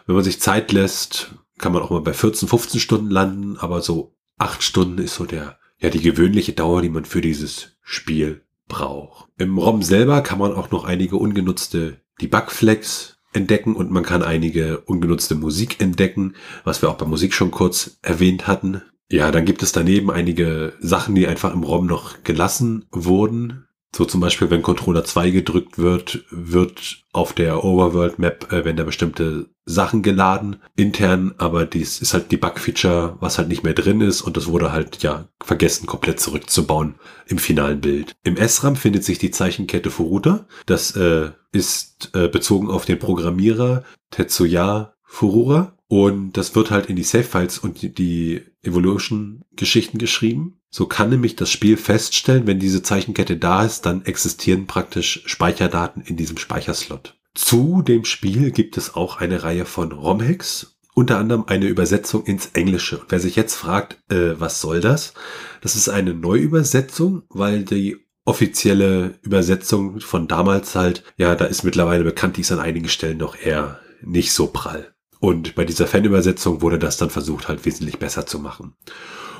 Wenn 0.05 0.15
man 0.15 0.23
sich 0.23 0.39
Zeit 0.39 0.71
lässt, 0.71 1.35
kann 1.57 1.73
man 1.73 1.81
auch 1.81 1.89
mal 1.89 2.01
bei 2.01 2.13
14, 2.13 2.47
15 2.47 2.79
Stunden 2.79 3.09
landen. 3.09 3.57
Aber 3.57 3.81
so 3.81 4.15
acht 4.37 4.63
Stunden 4.63 4.99
ist 4.99 5.15
so 5.15 5.25
der, 5.25 5.57
ja, 5.79 5.89
die 5.89 6.01
gewöhnliche 6.01 6.53
Dauer, 6.53 6.81
die 6.81 6.89
man 6.89 7.05
für 7.05 7.21
dieses 7.21 7.75
Spiel 7.81 8.41
braucht. 8.69 9.27
Im 9.37 9.57
ROM 9.57 9.83
selber 9.83 10.21
kann 10.21 10.39
man 10.39 10.53
auch 10.53 10.71
noch 10.71 10.85
einige 10.85 11.17
ungenutzte 11.17 12.01
Debug-Flags 12.21 13.17
entdecken 13.33 13.75
und 13.75 13.91
man 13.91 14.03
kann 14.03 14.23
einige 14.23 14.79
ungenutzte 14.81 15.35
Musik 15.35 15.81
entdecken, 15.81 16.35
was 16.63 16.81
wir 16.81 16.89
auch 16.89 16.97
bei 16.97 17.05
Musik 17.05 17.33
schon 17.33 17.51
kurz 17.51 17.97
erwähnt 18.01 18.47
hatten. 18.47 18.81
Ja, 19.13 19.30
dann 19.30 19.45
gibt 19.45 19.62
es 19.62 19.71
daneben 19.71 20.10
einige 20.10 20.73
Sachen, 20.80 21.13
die 21.13 21.28
einfach 21.28 21.54
im 21.54 21.62
ROM 21.62 21.86
noch 21.86 22.23
gelassen 22.23 22.86
wurden. 22.91 23.67
So 23.95 24.06
zum 24.06 24.19
Beispiel, 24.21 24.49
wenn 24.49 24.63
Controller 24.63 25.04
2 25.04 25.30
gedrückt 25.30 25.78
wird, 25.78 26.26
wird 26.32 27.04
auf 27.12 27.34
der 27.34 27.63
Overworld 27.63 28.17
Map, 28.17 28.52
äh, 28.52 28.65
wenn 28.65 28.76
da 28.76 28.84
bestimmte 28.84 29.52
Sachen 29.65 30.02
geladen, 30.02 30.56
intern, 30.76 31.36
aber 31.38 31.67
dies 31.67 32.02
ist 32.02 32.15
halt 32.15 32.32
die 32.32 32.38
Bug-Feature, 32.38 33.17
was 33.19 33.38
halt 33.38 33.49
nicht 33.49 33.63
mehr 33.63 33.76
drin 33.76 34.02
ist 34.02 34.23
und 34.23 34.36
das 34.36 34.47
wurde 34.47 34.71
halt, 34.71 35.04
ja, 35.04 35.28
vergessen, 35.43 35.86
komplett 35.86 36.19
zurückzubauen 36.19 36.95
im 37.28 37.38
finalen 37.38 37.82
Bild. 37.82 38.15
Im 38.23 38.36
SRAM 38.36 38.76
findet 38.76 39.04
sich 39.04 39.19
die 39.19 39.30
Zeichenkette 39.30 39.91
Furuta. 39.91 40.47
Das 40.65 40.95
äh, 40.95 41.30
ist 41.52 42.10
äh, 42.15 42.30
bezogen 42.30 42.71
auf 42.71 42.86
den 42.86 42.97
Programmierer 42.97 43.84
Tetsuya 44.10 44.95
Furura 45.04 45.78
und 45.93 46.38
das 46.38 46.56
wird 46.56 46.71
halt 46.71 46.88
in 46.88 46.95
die 46.95 47.03
Save-Files 47.03 47.60
und 47.60 47.99
die, 47.99 48.41
Evolution-Geschichten 48.63 49.99
geschrieben. 49.99 50.60
So 50.71 50.88
kann 50.88 51.12
nämlich 51.12 51.36
das 51.36 51.51
Spiel 51.51 51.77
feststellen, 51.77 52.47
wenn 52.47 52.58
diese 52.58 52.82
Zeichenkette 52.82 53.38
da 53.38 53.63
ist, 53.63 53.82
dann 53.82 54.03
existieren 54.06 54.65
praktisch 54.65 55.21
Speicherdaten 55.27 56.01
in 56.01 56.17
diesem 56.17 56.38
Speicherslot. 56.38 57.19
Zu 57.36 57.84
dem 57.84 58.06
Spiel 58.06 58.49
gibt 58.49 58.75
es 58.77 58.95
auch 58.95 59.17
eine 59.17 59.43
Reihe 59.43 59.65
von 59.65 59.91
ROM-Hacks, 59.91 60.77
unter 60.95 61.19
anderem 61.19 61.43
eine 61.45 61.67
Übersetzung 61.67 62.25
ins 62.25 62.47
Englische. 62.53 63.01
Wer 63.10 63.19
sich 63.19 63.36
jetzt 63.36 63.53
fragt, 63.53 63.99
äh, 64.10 64.39
was 64.39 64.62
soll 64.62 64.82
das? 64.82 65.13
Das 65.62 65.75
ist 65.75 65.89
eine 65.89 66.15
Neuübersetzung, 66.15 67.21
weil 67.29 67.65
die 67.65 67.97
offizielle 68.25 69.19
Übersetzung 69.21 69.99
von 69.99 70.27
damals 70.27 70.73
halt, 70.73 71.03
ja, 71.17 71.36
da 71.36 71.45
ist 71.45 71.63
mittlerweile 71.63 72.03
bekannt, 72.03 72.38
die 72.38 72.41
ist 72.41 72.51
an 72.51 72.60
einigen 72.60 72.89
Stellen 72.89 73.17
noch 73.19 73.36
eher 73.38 73.79
nicht 74.01 74.32
so 74.32 74.47
prall. 74.47 74.92
Und 75.23 75.55
bei 75.55 75.63
dieser 75.63 75.88
Fanübersetzung 75.88 76.62
wurde 76.62 76.77
das 76.77 76.97
dann 76.97 77.09
versucht, 77.09 77.47
halt 77.47 77.63
wesentlich 77.63 77.97
besser 77.97 78.25
zu 78.25 78.39
machen. 78.39 78.73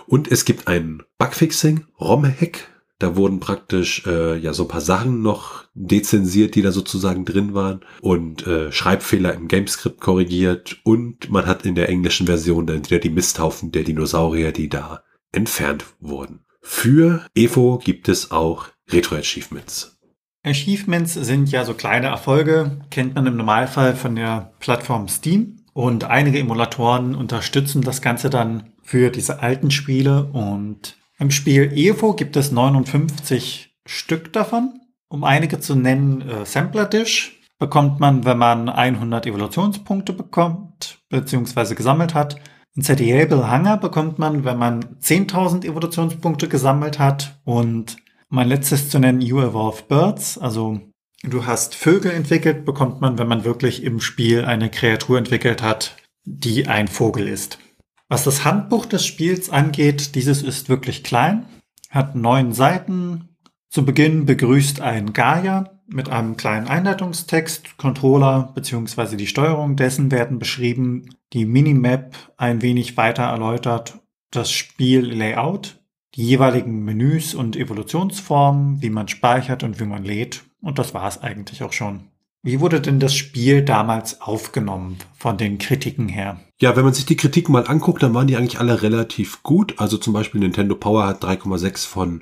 Und 0.08 0.32
es 0.32 0.46
gibt 0.46 0.70
ein 0.70 1.04
Bugfixing, 1.18 1.84
ROM-Hack, 2.00 2.70
da 3.00 3.18
wurden 3.18 3.42
praktisch 3.42 4.08
äh, 4.08 4.38
ja 4.38 4.54
so 4.54 4.64
ein 4.64 4.70
paar 4.70 4.80
Sachen 4.80 5.22
noch 5.22 5.66
dezensiert, 5.74 6.56
die 6.56 6.62
da 6.62 6.72
sozusagen 6.72 7.26
drin 7.26 7.54
waren 7.54 7.82
und 8.00 8.48
äh, 8.48 8.72
Schreibfehler 8.72 9.34
im 9.34 9.50
Gamescript 9.50 10.00
korrigiert 10.00 10.80
und 10.86 11.30
man 11.30 11.48
hat 11.48 11.66
in 11.66 11.76
der 11.76 11.90
englischen 11.90 12.28
Version 12.28 12.66
dann 12.66 12.86
wieder 12.86 13.00
die 13.00 13.10
Misthaufen 13.10 13.74
der 13.74 13.84
Dinosaurier, 13.84 14.54
die 14.54 14.70
da 14.70 15.04
entfernt 15.34 15.84
wurden. 16.00 16.46
Für 16.62 17.28
Evo 17.36 17.78
gibt 17.84 18.08
es 18.08 18.32
auch 18.32 18.68
Retro-Achievements. 18.90 19.98
Achievements 20.46 21.16
sind 21.16 21.52
ja 21.52 21.66
so 21.66 21.74
kleine 21.74 22.08
Erfolge, 22.08 22.86
kennt 22.90 23.16
man 23.16 23.28
im 23.28 23.36
Normalfall 23.36 23.98
von 23.98 24.16
der 24.16 24.54
Plattform 24.60 25.10
Steam. 25.10 25.58
Und 25.74 26.04
einige 26.04 26.40
Emulatoren 26.40 27.16
unterstützen 27.16 27.82
das 27.82 28.02
Ganze 28.02 28.30
dann 28.30 28.70
für 28.84 29.10
diese 29.10 29.42
alten 29.42 29.72
Spiele. 29.72 30.26
Und 30.26 30.98
im 31.18 31.32
Spiel 31.32 31.72
Evo 31.74 32.14
gibt 32.14 32.36
es 32.38 32.52
59 32.52 33.76
Stück 33.86 34.32
davon. 34.34 34.80
Um 35.10 35.24
einige 35.24 35.60
zu 35.60 35.76
nennen, 35.76 36.22
äh, 36.22 36.46
Sampler 36.46 36.86
Dish 36.86 37.40
bekommt 37.60 38.00
man, 38.00 38.26
wenn 38.26 38.38
man 38.38 38.70
100 38.70 39.26
Evolutionspunkte 39.26 40.14
bekommt, 40.14 41.00
beziehungsweise 41.10 41.76
gesammelt 41.76 42.14
hat. 42.14 42.36
Insatiable 42.76 43.52
Hunger 43.52 43.78
bekommt 43.78 44.18
man, 44.18 44.44
wenn 44.44 44.58
man 44.58 44.98
10.000 45.00 45.64
Evolutionspunkte 45.64 46.48
gesammelt 46.48 46.98
hat. 47.00 47.40
Und 47.44 47.98
mein 48.30 48.48
letztes 48.48 48.90
zu 48.90 49.00
nennen, 49.00 49.22
You 49.22 49.42
Evolve 49.42 49.84
Birds, 49.88 50.38
also 50.38 50.82
du 51.24 51.46
hast 51.46 51.76
Vögel 51.76 52.12
entwickelt, 52.12 52.66
bekommt 52.66 53.02
man, 53.02 53.18
wenn 53.18 53.28
man 53.28 53.44
wirklich 53.44 53.84
im 53.84 54.00
Spiel 54.00 54.46
eine 54.46 54.70
Kreatur 54.70 55.18
entwickelt 55.18 55.62
hat, 55.62 55.96
die 56.24 56.68
ein 56.68 56.88
Vogel 56.88 57.28
ist. 57.28 57.60
Was 58.08 58.24
das 58.24 58.46
Handbuch 58.46 58.86
des 58.86 59.06
Spiels 59.06 59.50
angeht, 59.50 60.16
dieses 60.16 60.44
ist 60.44 60.70
wirklich 60.70 61.04
klein, 61.04 61.46
hat 61.90 62.16
neun 62.16 62.54
Seiten. 62.54 63.30
Zu 63.70 63.86
Beginn 63.86 64.26
begrüßt 64.26 64.82
ein 64.82 65.14
Gaia 65.14 65.80
mit 65.88 66.10
einem 66.10 66.38
kleinen 66.38 66.68
Einleitungstext. 66.68 67.78
Controller 67.78 68.52
bzw. 68.54 69.16
die 69.16 69.28
Steuerung 69.28 69.76
dessen 69.76 70.12
werden 70.12 70.38
beschrieben. 70.38 71.10
Die 71.34 71.46
Minimap 71.46 72.16
ein 72.38 72.62
wenig 72.62 72.98
weiter 72.98 73.24
erläutert. 73.24 74.00
Das 74.32 74.52
Spiel-Layout 74.52 75.80
die 76.16 76.28
jeweiligen 76.28 76.84
Menüs 76.84 77.34
und 77.34 77.56
Evolutionsformen, 77.56 78.82
wie 78.82 78.90
man 78.90 79.08
speichert 79.08 79.64
und 79.64 79.80
wie 79.80 79.86
man 79.86 80.04
lädt. 80.04 80.44
Und 80.64 80.80
das 80.80 80.94
war 80.94 81.08
es 81.08 81.22
eigentlich 81.22 81.62
auch 81.62 81.74
schon. 81.74 82.06
Wie 82.42 82.60
wurde 82.60 82.82
denn 82.82 83.00
das 83.00 83.16
Spiel 83.16 83.62
damals 83.62 84.22
aufgenommen 84.22 84.98
von 85.16 85.38
den 85.38 85.60
Kritiken 85.60 86.10
her? 86.10 86.40
Ja, 86.60 86.76
wenn 86.76 86.84
man 86.84 86.94
sich 86.94 87.06
die 87.06 87.16
Kritiken 87.16 87.54
mal 87.54 87.68
anguckt, 87.68 88.02
dann 88.02 88.14
waren 88.14 88.28
die 88.28 88.36
eigentlich 88.36 88.60
alle 88.60 88.82
relativ 88.82 89.44
gut. 89.44 89.76
Also 89.78 89.98
zum 89.98 90.14
Beispiel 90.14 90.42
Nintendo 90.42 90.76
Power 90.76 91.06
hat 91.06 91.24
3,6 91.24 91.88
von 91.88 92.22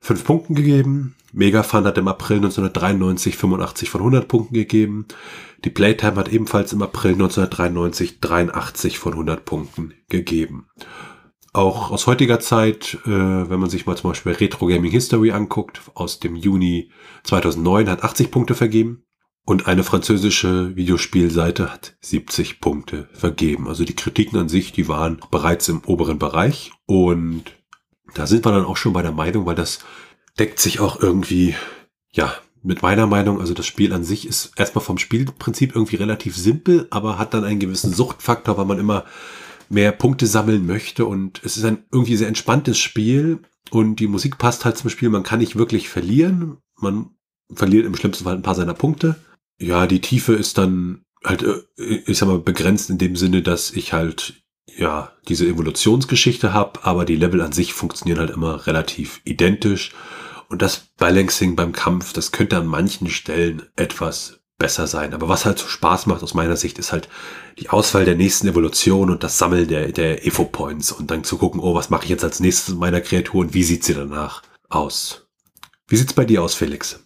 5 0.00 0.24
Punkten 0.24 0.54
gegeben. 0.54 1.14
Megafun 1.32 1.84
hat 1.84 1.98
im 1.98 2.08
April 2.08 2.38
1993 2.38 3.36
85 3.36 3.90
von 3.90 4.00
100 4.02 4.28
Punkten 4.28 4.54
gegeben. 4.54 5.06
Die 5.64 5.70
Playtime 5.70 6.16
hat 6.16 6.28
ebenfalls 6.28 6.72
im 6.72 6.82
April 6.82 7.12
1993 7.12 8.20
83 8.20 8.98
von 8.98 9.12
100 9.12 9.44
Punkten 9.44 9.94
gegeben. 10.08 10.68
Auch 11.54 11.92
aus 11.92 12.08
heutiger 12.08 12.40
Zeit, 12.40 12.98
äh, 13.06 13.08
wenn 13.08 13.60
man 13.60 13.70
sich 13.70 13.86
mal 13.86 13.96
zum 13.96 14.10
Beispiel 14.10 14.32
Retro 14.32 14.66
Gaming 14.66 14.90
History 14.90 15.30
anguckt, 15.30 15.82
aus 15.94 16.18
dem 16.18 16.34
Juni 16.34 16.90
2009 17.22 17.88
hat 17.88 18.02
80 18.02 18.32
Punkte 18.32 18.56
vergeben. 18.56 19.04
Und 19.46 19.68
eine 19.68 19.84
französische 19.84 20.74
Videospielseite 20.74 21.72
hat 21.72 21.96
70 22.00 22.60
Punkte 22.60 23.08
vergeben. 23.12 23.68
Also 23.68 23.84
die 23.84 23.94
Kritiken 23.94 24.36
an 24.36 24.48
sich, 24.48 24.72
die 24.72 24.88
waren 24.88 25.20
bereits 25.30 25.68
im 25.68 25.84
oberen 25.84 26.18
Bereich. 26.18 26.72
Und 26.86 27.44
da 28.14 28.26
sind 28.26 28.44
wir 28.44 28.50
dann 28.50 28.64
auch 28.64 28.76
schon 28.76 28.92
bei 28.92 29.02
der 29.02 29.12
Meinung, 29.12 29.46
weil 29.46 29.54
das 29.54 29.78
deckt 30.40 30.58
sich 30.58 30.80
auch 30.80 31.00
irgendwie, 31.00 31.54
ja, 32.10 32.34
mit 32.64 32.82
meiner 32.82 33.06
Meinung, 33.06 33.40
also 33.40 33.54
das 33.54 33.66
Spiel 33.66 33.92
an 33.92 34.02
sich 34.02 34.26
ist 34.26 34.54
erstmal 34.56 34.84
vom 34.84 34.98
Spielprinzip 34.98 35.76
irgendwie 35.76 35.96
relativ 35.96 36.36
simpel, 36.36 36.88
aber 36.90 37.16
hat 37.16 37.32
dann 37.32 37.44
einen 37.44 37.60
gewissen 37.60 37.92
Suchtfaktor, 37.92 38.56
weil 38.56 38.64
man 38.64 38.80
immer 38.80 39.04
mehr 39.68 39.92
Punkte 39.92 40.26
sammeln 40.26 40.66
möchte. 40.66 41.06
Und 41.06 41.40
es 41.44 41.56
ist 41.56 41.64
ein 41.64 41.84
irgendwie 41.92 42.16
sehr 42.16 42.28
entspanntes 42.28 42.78
Spiel. 42.78 43.40
Und 43.70 43.96
die 43.96 44.06
Musik 44.06 44.38
passt 44.38 44.64
halt 44.64 44.76
zum 44.76 44.90
Spiel. 44.90 45.08
Man 45.08 45.22
kann 45.22 45.40
nicht 45.40 45.56
wirklich 45.56 45.88
verlieren. 45.88 46.58
Man 46.76 47.10
verliert 47.52 47.86
im 47.86 47.96
schlimmsten 47.96 48.24
Fall 48.24 48.34
ein 48.34 48.42
paar 48.42 48.54
seiner 48.54 48.74
Punkte. 48.74 49.16
Ja, 49.58 49.86
die 49.86 50.00
Tiefe 50.00 50.34
ist 50.34 50.58
dann 50.58 51.04
halt, 51.24 51.42
äh, 51.42 51.62
ich 52.06 52.18
sag 52.18 52.28
mal, 52.28 52.38
begrenzt 52.38 52.90
in 52.90 52.98
dem 52.98 53.16
Sinne, 53.16 53.42
dass 53.42 53.70
ich 53.70 53.92
halt, 53.92 54.42
ja, 54.76 55.12
diese 55.28 55.46
Evolutionsgeschichte 55.46 56.52
habe, 56.52 56.84
aber 56.84 57.04
die 57.04 57.16
Level 57.16 57.40
an 57.40 57.52
sich 57.52 57.74
funktionieren 57.74 58.18
halt 58.18 58.30
immer 58.30 58.66
relativ 58.66 59.20
identisch. 59.24 59.92
Und 60.48 60.62
das 60.62 60.88
Balancing 60.98 61.56
beim 61.56 61.72
Kampf, 61.72 62.12
das 62.12 62.32
könnte 62.32 62.56
an 62.56 62.66
manchen 62.66 63.08
Stellen 63.08 63.62
etwas 63.76 64.40
besser 64.58 64.86
sein. 64.86 65.14
Aber 65.14 65.28
was 65.28 65.44
halt 65.44 65.58
so 65.58 65.66
Spaß 65.66 66.06
macht 66.06 66.22
aus 66.22 66.34
meiner 66.34 66.56
Sicht, 66.56 66.78
ist 66.78 66.92
halt 66.92 67.08
die 67.58 67.70
Auswahl 67.70 68.04
der 68.04 68.16
nächsten 68.16 68.48
Evolution 68.48 69.10
und 69.10 69.22
das 69.22 69.38
Sammeln 69.38 69.68
der, 69.68 69.92
der 69.92 70.26
Evo-Points 70.26 70.92
und 70.92 71.10
dann 71.10 71.24
zu 71.24 71.38
gucken, 71.38 71.60
oh, 71.60 71.74
was 71.74 71.90
mache 71.90 72.04
ich 72.04 72.10
jetzt 72.10 72.24
als 72.24 72.40
nächstes 72.40 72.70
mit 72.70 72.80
meiner 72.80 73.00
Kreatur 73.00 73.40
und 73.40 73.54
wie 73.54 73.64
sieht 73.64 73.84
sie 73.84 73.94
danach 73.94 74.42
aus? 74.68 75.26
Wie 75.88 75.96
sieht's 75.96 76.12
bei 76.12 76.24
dir 76.24 76.42
aus, 76.42 76.54
Felix? 76.54 77.00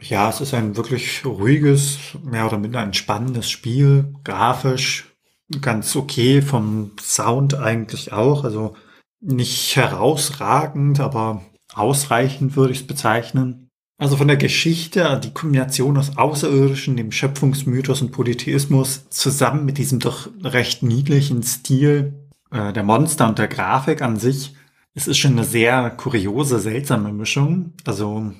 Ja, 0.00 0.28
es 0.28 0.40
ist 0.40 0.54
ein 0.54 0.76
wirklich 0.76 1.24
ruhiges, 1.24 1.98
mehr 2.22 2.46
oder 2.46 2.58
minder 2.58 2.82
entspannendes 2.82 3.48
Spiel, 3.48 4.12
grafisch 4.24 5.14
ganz 5.60 5.94
okay, 5.94 6.42
vom 6.42 6.92
Sound 7.00 7.54
eigentlich 7.54 8.12
auch, 8.12 8.44
also 8.44 8.74
nicht 9.20 9.76
herausragend, 9.76 11.00
aber 11.00 11.42
ausreichend 11.72 12.56
würde 12.56 12.72
ich 12.72 12.80
es 12.80 12.86
bezeichnen. 12.86 13.63
Also 14.04 14.18
von 14.18 14.28
der 14.28 14.36
Geschichte, 14.36 15.18
die 15.24 15.32
Kombination 15.32 15.96
aus 15.96 16.18
Außerirdischen, 16.18 16.94
dem 16.98 17.10
Schöpfungsmythos 17.10 18.02
und 18.02 18.12
Polytheismus 18.12 19.08
zusammen 19.08 19.64
mit 19.64 19.78
diesem 19.78 19.98
doch 19.98 20.28
recht 20.42 20.82
niedlichen 20.82 21.42
Stil 21.42 22.12
äh, 22.50 22.74
der 22.74 22.82
Monster 22.82 23.26
und 23.26 23.38
der 23.38 23.48
Grafik 23.48 24.02
an 24.02 24.18
sich, 24.18 24.54
es 24.92 25.08
ist 25.08 25.16
schon 25.16 25.32
eine 25.32 25.44
sehr 25.44 25.88
kuriose, 25.88 26.58
seltsame 26.58 27.14
Mischung. 27.14 27.72
Also 27.86 28.30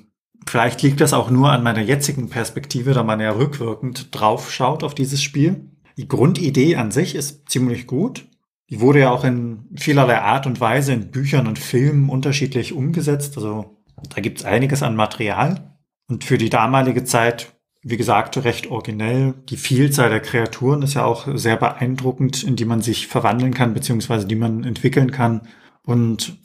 vielleicht 0.47 0.83
liegt 0.83 1.01
das 1.01 1.15
auch 1.15 1.31
nur 1.31 1.51
an 1.51 1.63
meiner 1.63 1.81
jetzigen 1.81 2.29
Perspektive, 2.29 2.93
da 2.93 3.03
man 3.03 3.21
ja 3.21 3.31
rückwirkend 3.31 4.09
drauf 4.15 4.53
schaut 4.53 4.85
auf 4.85 4.95
dieses 4.95 5.23
Spiel. 5.23 5.71
Die 5.97 6.09
Grundidee 6.09 6.77
an 6.77 6.91
sich 6.91 7.15
ist 7.15 7.49
ziemlich 7.49 7.87
gut. 7.87 8.27
Die 8.69 8.81
wurde 8.83 9.01
ja 9.01 9.11
auch 9.11 9.25
in 9.25 9.65
vielerlei 9.77 10.21
Art 10.21 10.47
und 10.47 10.61
Weise 10.61 10.93
in 10.93 11.11
Büchern 11.11 11.47
und 11.47 11.59
Filmen 11.59 12.11
unterschiedlich 12.11 12.75
umgesetzt. 12.75 13.39
Also 13.39 13.74
da 14.15 14.21
gibt 14.21 14.41
es 14.41 14.45
einiges 14.45 14.83
an 14.83 14.97
Material. 14.97 15.79
Und 16.09 16.25
für 16.25 16.39
die 16.39 16.51
damalige 16.51 17.05
Zeit, 17.05 17.55
wie 17.83 17.97
gesagt, 17.97 18.43
recht 18.45 18.67
originell. 18.69 19.35
Die 19.49 19.57
Vielzahl 19.57 20.11
der 20.11 20.21
Kreaturen 20.21 20.83
ist 20.83 20.95
ja 20.95 21.05
auch 21.05 21.29
sehr 21.35 21.57
beeindruckend, 21.57 22.43
in 22.43 22.57
die 22.57 22.65
man 22.65 22.81
sich 22.81 23.07
verwandeln 23.07 23.55
kann, 23.55 23.75
beziehungsweise 23.75 24.27
die 24.27 24.37
man 24.37 24.65
entwickeln 24.65 25.11
kann. 25.11 25.43
Und 25.83 26.39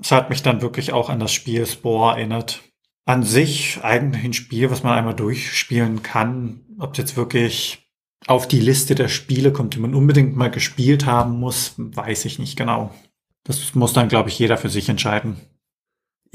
es 0.00 0.12
hat 0.12 0.30
mich 0.30 0.42
dann 0.42 0.62
wirklich 0.62 0.92
auch 0.92 1.08
an 1.10 1.20
das 1.20 1.32
Spiel 1.32 1.66
Spore 1.66 2.16
erinnert. 2.16 2.62
An 3.04 3.22
sich 3.22 3.80
eigentlich 3.82 4.24
ein 4.24 4.32
Spiel, 4.32 4.70
was 4.70 4.82
man 4.82 4.96
einmal 4.96 5.14
durchspielen 5.14 6.02
kann. 6.02 6.60
Ob 6.78 6.92
es 6.92 6.98
jetzt 6.98 7.16
wirklich 7.16 7.86
auf 8.26 8.48
die 8.48 8.60
Liste 8.60 8.94
der 8.94 9.08
Spiele 9.08 9.52
kommt, 9.52 9.74
die 9.74 9.80
man 9.80 9.94
unbedingt 9.94 10.36
mal 10.36 10.50
gespielt 10.50 11.06
haben 11.06 11.38
muss, 11.38 11.74
weiß 11.76 12.24
ich 12.24 12.38
nicht 12.38 12.56
genau. 12.56 12.92
Das 13.44 13.74
muss 13.74 13.92
dann, 13.92 14.08
glaube 14.08 14.28
ich, 14.28 14.38
jeder 14.38 14.56
für 14.56 14.68
sich 14.68 14.88
entscheiden. 14.88 15.36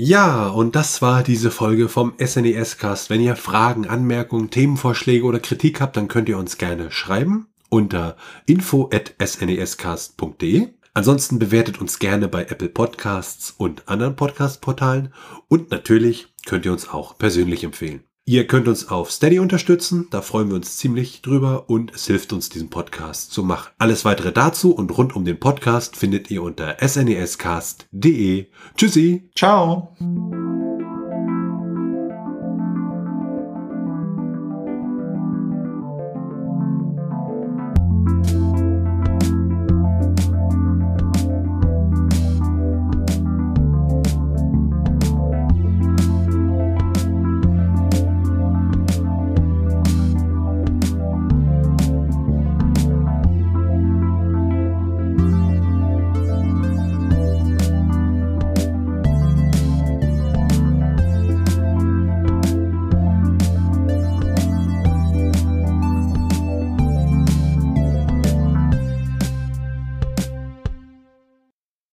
Ja, 0.03 0.47
und 0.47 0.75
das 0.75 1.03
war 1.03 1.21
diese 1.21 1.51
Folge 1.51 1.87
vom 1.87 2.15
SNES 2.17 2.79
Cast. 2.79 3.11
Wenn 3.11 3.21
ihr 3.21 3.35
Fragen, 3.35 3.87
Anmerkungen, 3.87 4.49
Themenvorschläge 4.49 5.23
oder 5.23 5.39
Kritik 5.39 5.79
habt, 5.79 5.95
dann 5.95 6.07
könnt 6.07 6.27
ihr 6.27 6.39
uns 6.39 6.57
gerne 6.57 6.89
schreiben 6.89 7.45
unter 7.69 8.17
info@snescast.de. 8.47 10.69
Ansonsten 10.95 11.37
bewertet 11.37 11.79
uns 11.79 11.99
gerne 11.99 12.27
bei 12.27 12.45
Apple 12.45 12.69
Podcasts 12.69 13.53
und 13.55 13.87
anderen 13.87 14.15
Podcast-Portalen 14.15 15.13
und 15.47 15.69
natürlich 15.69 16.33
könnt 16.47 16.65
ihr 16.65 16.71
uns 16.71 16.89
auch 16.89 17.19
persönlich 17.19 17.63
empfehlen. 17.63 18.03
Ihr 18.31 18.47
könnt 18.47 18.69
uns 18.69 18.87
auf 18.87 19.11
Steady 19.11 19.39
unterstützen, 19.39 20.07
da 20.09 20.21
freuen 20.21 20.47
wir 20.47 20.55
uns 20.55 20.77
ziemlich 20.77 21.21
drüber 21.21 21.69
und 21.69 21.93
es 21.93 22.07
hilft 22.07 22.31
uns, 22.31 22.47
diesen 22.47 22.69
Podcast 22.69 23.33
zu 23.33 23.43
machen. 23.43 23.73
Alles 23.77 24.05
weitere 24.05 24.31
dazu 24.31 24.73
und 24.73 24.97
rund 24.97 25.17
um 25.17 25.25
den 25.25 25.37
Podcast 25.37 25.97
findet 25.97 26.31
ihr 26.31 26.41
unter 26.41 26.77
snescast.de. 26.79 28.45
Tschüssi. 28.77 29.29
Ciao. 29.35 29.97